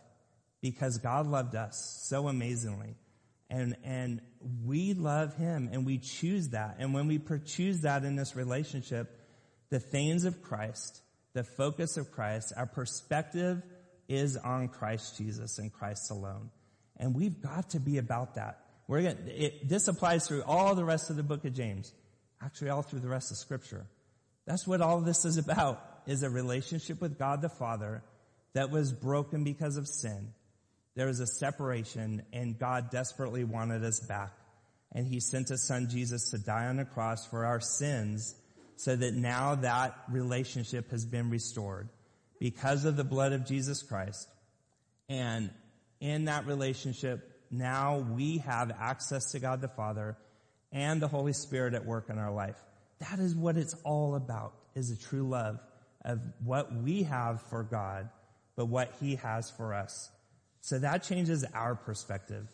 because 0.61 0.97
God 0.97 1.27
loved 1.27 1.55
us 1.55 2.03
so 2.07 2.29
amazingly. 2.29 2.95
And, 3.49 3.75
and 3.83 4.21
we 4.65 4.93
love 4.93 5.35
Him 5.35 5.69
and 5.71 5.85
we 5.85 5.99
choose 5.99 6.49
that. 6.49 6.77
And 6.79 6.93
when 6.93 7.07
we 7.07 7.19
choose 7.45 7.81
that 7.81 8.03
in 8.05 8.15
this 8.15 8.35
relationship, 8.35 9.24
the 9.69 9.79
things 9.79 10.25
of 10.25 10.41
Christ, 10.41 11.01
the 11.33 11.43
focus 11.43 11.97
of 11.97 12.11
Christ, 12.11 12.53
our 12.55 12.65
perspective 12.65 13.61
is 14.07 14.37
on 14.37 14.67
Christ 14.67 15.17
Jesus 15.17 15.57
and 15.57 15.71
Christ 15.73 16.11
alone. 16.11 16.49
And 16.97 17.15
we've 17.15 17.41
got 17.41 17.71
to 17.71 17.79
be 17.79 17.97
about 17.97 18.35
that. 18.35 18.59
We're 18.87 18.99
it, 18.99 19.67
this 19.67 19.87
applies 19.87 20.27
through 20.27 20.43
all 20.43 20.75
the 20.75 20.85
rest 20.85 21.09
of 21.09 21.15
the 21.15 21.23
book 21.23 21.43
of 21.45 21.53
James. 21.53 21.91
Actually, 22.41 22.69
all 22.69 22.83
through 22.83 22.99
the 22.99 23.09
rest 23.09 23.31
of 23.31 23.37
scripture. 23.37 23.85
That's 24.45 24.67
what 24.67 24.81
all 24.81 25.01
this 25.01 25.25
is 25.25 25.37
about, 25.37 25.81
is 26.05 26.21
a 26.21 26.29
relationship 26.29 27.01
with 27.01 27.17
God 27.17 27.41
the 27.41 27.49
Father 27.49 28.03
that 28.53 28.69
was 28.69 28.93
broken 28.93 29.43
because 29.43 29.77
of 29.77 29.87
sin. 29.87 30.33
There 30.95 31.07
was 31.07 31.19
a 31.19 31.27
separation 31.27 32.23
and 32.31 32.57
God 32.57 32.91
desperately 32.91 33.43
wanted 33.43 33.83
us 33.83 33.99
back. 33.99 34.31
And 34.91 35.07
he 35.07 35.19
sent 35.19 35.49
his 35.49 35.67
son 35.67 35.89
Jesus 35.89 36.29
to 36.29 36.37
die 36.37 36.67
on 36.67 36.77
the 36.77 36.85
cross 36.85 37.25
for 37.25 37.45
our 37.45 37.59
sins 37.59 38.35
so 38.77 38.95
that 38.95 39.13
now 39.13 39.55
that 39.55 39.97
relationship 40.09 40.91
has 40.91 41.05
been 41.05 41.29
restored 41.29 41.89
because 42.39 42.85
of 42.85 42.97
the 42.97 43.03
blood 43.03 43.33
of 43.33 43.45
Jesus 43.45 43.81
Christ. 43.81 44.27
And 45.07 45.49
in 45.99 46.25
that 46.25 46.45
relationship, 46.45 47.31
now 47.51 47.99
we 47.99 48.39
have 48.39 48.71
access 48.71 49.31
to 49.31 49.39
God 49.39 49.61
the 49.61 49.67
Father 49.67 50.17
and 50.71 51.01
the 51.01 51.07
Holy 51.07 51.33
Spirit 51.33 51.73
at 51.73 51.85
work 51.85 52.09
in 52.09 52.17
our 52.17 52.33
life. 52.33 52.57
That 52.99 53.19
is 53.19 53.35
what 53.35 53.57
it's 53.57 53.75
all 53.83 54.15
about, 54.15 54.53
is 54.75 54.91
a 54.91 54.97
true 54.97 55.27
love 55.27 55.59
of 56.03 56.19
what 56.43 56.73
we 56.73 57.03
have 57.03 57.41
for 57.43 57.63
God, 57.63 58.09
but 58.55 58.65
what 58.65 58.93
He 58.99 59.15
has 59.15 59.49
for 59.51 59.73
us. 59.73 60.11
So 60.61 60.79
that 60.79 61.03
changes 61.03 61.45
our 61.53 61.75
perspective. 61.75 62.47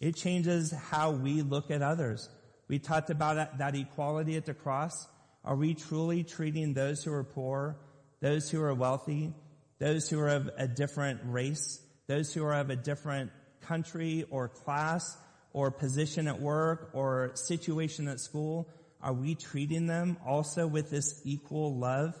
It 0.00 0.16
changes 0.16 0.72
how 0.72 1.12
we 1.12 1.42
look 1.42 1.70
at 1.70 1.80
others. 1.80 2.28
We 2.68 2.78
talked 2.78 3.10
about 3.10 3.58
that 3.58 3.74
equality 3.74 4.36
at 4.36 4.46
the 4.46 4.54
cross. 4.54 5.06
Are 5.44 5.56
we 5.56 5.74
truly 5.74 6.22
treating 6.22 6.72
those 6.72 7.02
who 7.02 7.12
are 7.12 7.24
poor, 7.24 7.76
those 8.20 8.50
who 8.50 8.62
are 8.62 8.74
wealthy, 8.74 9.32
those 9.78 10.08
who 10.08 10.20
are 10.20 10.28
of 10.28 10.50
a 10.56 10.68
different 10.68 11.20
race, 11.24 11.80
those 12.06 12.32
who 12.32 12.44
are 12.44 12.54
of 12.54 12.70
a 12.70 12.76
different 12.76 13.32
country 13.62 14.24
or 14.30 14.48
class 14.48 15.16
or 15.52 15.70
position 15.70 16.28
at 16.28 16.40
work 16.40 16.90
or 16.92 17.32
situation 17.34 18.06
at 18.06 18.20
school? 18.20 18.68
Are 19.00 19.12
we 19.12 19.34
treating 19.34 19.86
them 19.86 20.16
also 20.24 20.68
with 20.68 20.90
this 20.90 21.20
equal 21.24 21.76
love 21.76 22.14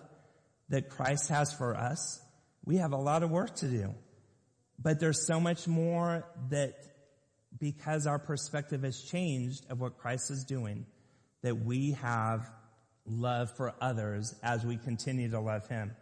that 0.68 0.88
Christ 0.88 1.28
has 1.28 1.52
for 1.52 1.76
us? 1.76 2.20
We 2.64 2.76
have 2.76 2.92
a 2.92 2.96
lot 2.96 3.22
of 3.22 3.30
work 3.30 3.54
to 3.56 3.68
do. 3.68 3.94
But 4.80 4.98
there's 4.98 5.26
so 5.26 5.38
much 5.38 5.68
more 5.68 6.24
that 6.50 6.74
because 7.58 8.08
our 8.08 8.18
perspective 8.18 8.82
has 8.82 9.00
changed 9.00 9.70
of 9.70 9.80
what 9.80 9.98
Christ 9.98 10.32
is 10.32 10.44
doing, 10.44 10.86
that 11.42 11.64
we 11.64 11.92
have 11.92 12.50
love 13.06 13.54
for 13.56 13.74
others 13.80 14.34
as 14.42 14.64
we 14.64 14.76
continue 14.76 15.30
to 15.30 15.40
love 15.40 15.68
Him. 15.68 15.94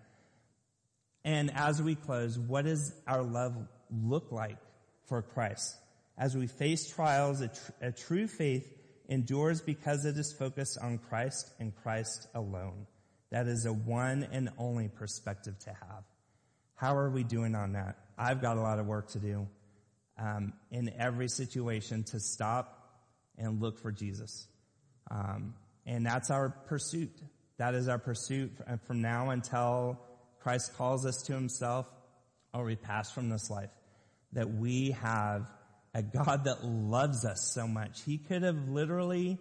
And 1.25 1.51
as 1.55 1.83
we 1.83 1.95
close, 1.95 2.39
what 2.39 2.65
does 2.65 2.95
our 3.07 3.23
love 3.23 3.55
look 3.91 4.33
like 4.33 4.59
for 5.07 5.23
Christ? 5.23 5.77
As 6.17 6.37
we 6.37 6.47
face 6.47 6.89
trials, 6.89 7.41
a, 7.41 7.49
tr- 7.49 7.73
a 7.81 7.93
true 7.93 8.27
faith 8.27 8.67
endures 9.09 9.61
because 9.61 10.05
it 10.05 10.17
is 10.17 10.33
focused 10.33 10.79
on 10.81 10.99
Christ 10.99 11.51
and 11.59 11.75
Christ 11.75 12.29
alone. 12.35 12.87
That 13.31 13.47
is 13.47 13.67
a 13.67 13.73
one 13.73 14.27
and 14.33 14.51
only 14.59 14.89
perspective 14.89 15.59
to 15.61 15.71
have. 15.71 16.05
How 16.75 16.97
are 16.97 17.11
we 17.11 17.25
doing 17.25 17.55
on 17.55 17.73
that? 17.73 17.97
I've 18.17 18.41
got 18.41 18.57
a 18.57 18.61
lot 18.61 18.79
of 18.79 18.87
work 18.87 19.09
to 19.11 19.19
do 19.19 19.47
um, 20.19 20.53
in 20.71 20.93
every 20.99 21.29
situation 21.29 22.05
to 22.05 22.21
stop 22.21 22.77
and 23.39 23.61
look 23.61 23.79
for 23.79 23.93
Jesus. 23.93 24.47
Um, 25.11 25.55
and 25.87 26.05
that's 26.05 26.31
our 26.31 26.51
pursuit. 26.67 27.13
That 27.59 27.75
is 27.75 27.89
our 27.89 27.99
pursuit 27.99 28.53
from 28.87 29.03
now 29.03 29.31
until 29.31 30.01
Christ 30.41 30.75
calls 30.77 31.05
us 31.05 31.23
to 31.27 31.35
himself 31.35 31.87
or 32.55 32.65
we 32.65 32.77
pass 32.77 33.13
from 33.13 33.29
this 33.29 33.51
life. 33.51 33.71
That 34.33 34.51
we 34.51 34.93
have 35.03 35.47
a 35.95 36.03
God 36.03 36.45
that 36.45 36.65
loves 36.65 37.25
us 37.25 37.53
so 37.55 37.67
much. 37.67 38.03
He 38.03 38.19
could 38.19 38.43
have 38.43 38.69
literally 38.69 39.39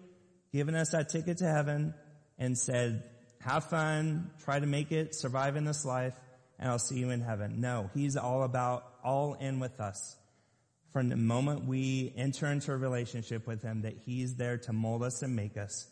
given 0.52 0.76
us 0.76 0.92
that 0.92 1.10
ticket 1.10 1.38
to 1.38 1.48
heaven 1.48 1.94
and 2.38 2.58
said, 2.58 3.04
have 3.42 3.66
fun, 3.70 4.32
try 4.44 4.60
to 4.60 4.66
make 4.66 4.92
it, 4.92 5.16
survive 5.16 5.56
in 5.56 5.64
this 5.64 5.86
life, 5.86 6.16
and 6.58 6.70
I'll 6.70 6.80
see 6.80 7.00
you 7.00 7.12
in 7.12 7.22
heaven. 7.22 7.62
No, 7.62 7.90
he's 7.94 8.18
all 8.18 8.44
about, 8.44 8.84
all 9.04 9.36
in 9.36 9.60
with 9.60 9.80
us. 9.80 10.18
From 10.92 11.10
the 11.10 11.16
moment 11.16 11.66
we 11.66 12.14
enter 12.18 12.48
into 12.48 12.72
a 12.72 12.78
relationship 12.78 13.48
with 13.48 13.62
him, 13.62 13.84
that 13.84 13.98
he's 14.06 14.36
there 14.36 14.58
to 14.58 14.74
mold 14.74 15.04
us 15.04 15.22
and 15.22 15.36
make 15.36 15.56
us, 15.56 15.88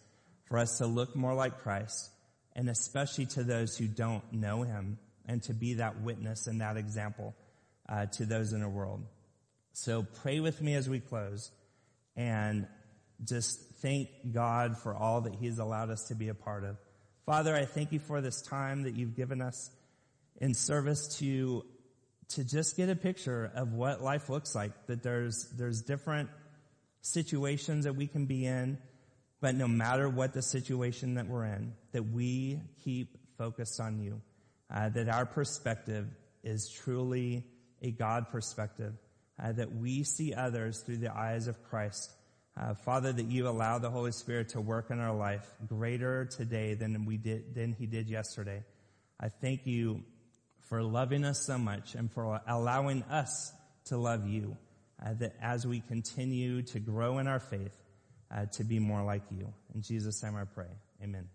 for 0.48 0.58
us 0.58 0.78
to 0.80 0.88
look 0.88 1.16
more 1.16 1.34
like 1.34 1.60
Christ, 1.62 2.10
and 2.56 2.70
especially 2.70 3.26
to 3.28 3.44
those 3.44 3.78
who 3.78 3.88
don't 3.88 4.24
know 4.32 4.64
him, 4.64 4.98
and 5.26 5.44
to 5.44 5.54
be 5.54 5.76
that 5.76 6.02
witness 6.02 6.48
and 6.48 6.62
that 6.62 6.78
example 6.78 7.36
uh, 7.90 8.06
to 8.06 8.26
those 8.26 8.54
in 8.54 8.62
the 8.62 8.70
world. 8.70 9.04
So 9.74 10.06
pray 10.22 10.40
with 10.40 10.62
me 10.62 10.74
as 10.74 10.90
we 10.90 11.00
close 11.00 11.52
and 12.16 12.66
just 13.24 13.60
thank 13.82 14.10
God 14.32 14.78
for 14.78 14.96
all 14.96 15.22
that 15.22 15.36
he's 15.36 15.60
allowed 15.60 15.90
us 15.90 16.08
to 16.08 16.16
be 16.16 16.30
a 16.30 16.34
part 16.34 16.64
of. 16.64 16.78
Father, 17.26 17.56
I 17.56 17.66
thank 17.66 17.92
you 17.92 18.00
for 18.00 18.22
this 18.22 18.42
time 18.42 18.84
that 18.84 18.96
you've 18.96 19.16
given 19.16 19.42
us 19.42 19.70
in 20.40 20.54
service 20.54 21.18
to, 21.20 21.66
to 22.30 22.44
just 22.44 22.78
get 22.78 22.90
a 22.90 22.96
picture 22.96 23.52
of 23.54 23.74
what 23.74 24.02
life 24.02 24.30
looks 24.30 24.56
like, 24.56 24.72
that 24.88 25.04
there's, 25.04 25.48
there's 25.58 25.82
different 25.82 26.30
situations 27.02 27.86
that 27.86 27.96
we 27.96 28.08
can 28.08 28.26
be 28.26 28.46
in, 28.46 28.78
but 29.40 29.56
no 29.56 29.68
matter 29.68 30.10
what 30.10 30.34
the 30.34 30.42
situation 30.42 31.16
that 31.16 31.28
we're 31.28 31.46
in, 31.46 31.74
that 31.92 32.04
we 32.04 32.60
keep 32.84 33.18
focused 33.38 33.80
on 33.80 34.00
you, 34.00 34.22
uh, 34.74 34.90
that 34.90 35.10
our 35.10 35.26
perspective 35.26 36.08
is 36.44 36.70
truly 36.70 37.46
a 37.82 37.92
God 37.92 38.30
perspective, 38.32 38.94
uh, 39.42 39.52
that 39.52 39.76
we 39.76 40.04
see 40.04 40.34
others 40.34 40.82
through 40.82 40.98
the 40.98 41.16
eyes 41.16 41.48
of 41.48 41.64
Christ. 41.64 42.12
Uh, 42.60 42.74
Father, 42.74 43.14
that 43.14 43.28
you 43.28 43.48
allow 43.48 43.78
the 43.78 43.92
Holy 43.92 44.12
Spirit 44.12 44.50
to 44.50 44.62
work 44.62 44.90
in 44.90 45.00
our 45.00 45.16
life 45.16 45.48
greater 45.68 46.26
today 46.26 46.74
than 46.74 47.06
we 47.06 47.18
did, 47.18 47.54
than 47.54 47.74
he 47.74 47.86
did 47.86 48.10
yesterday. 48.10 48.64
I 49.20 49.30
thank 49.30 49.68
you 49.68 50.04
for 50.62 50.82
loving 50.82 51.24
us 51.24 51.46
so 51.46 51.58
much 51.58 51.94
and 51.94 52.12
for 52.12 52.42
allowing 52.48 53.04
us 53.04 53.54
to 53.86 53.98
love 53.98 54.28
you, 54.28 54.58
uh, 55.06 55.14
that 55.14 55.36
as 55.42 55.68
we 55.68 55.80
continue 55.82 56.64
to 56.64 56.80
grow 56.80 57.20
in 57.20 57.28
our 57.28 57.40
faith, 57.40 57.78
uh, 58.32 58.46
to 58.46 58.64
be 58.64 58.80
more 58.80 59.04
like 59.04 59.24
you. 59.32 59.54
In 59.74 59.82
Jesus' 59.82 60.22
name 60.24 60.36
I 60.36 60.44
pray. 60.46 60.72
Amen. 61.04 61.28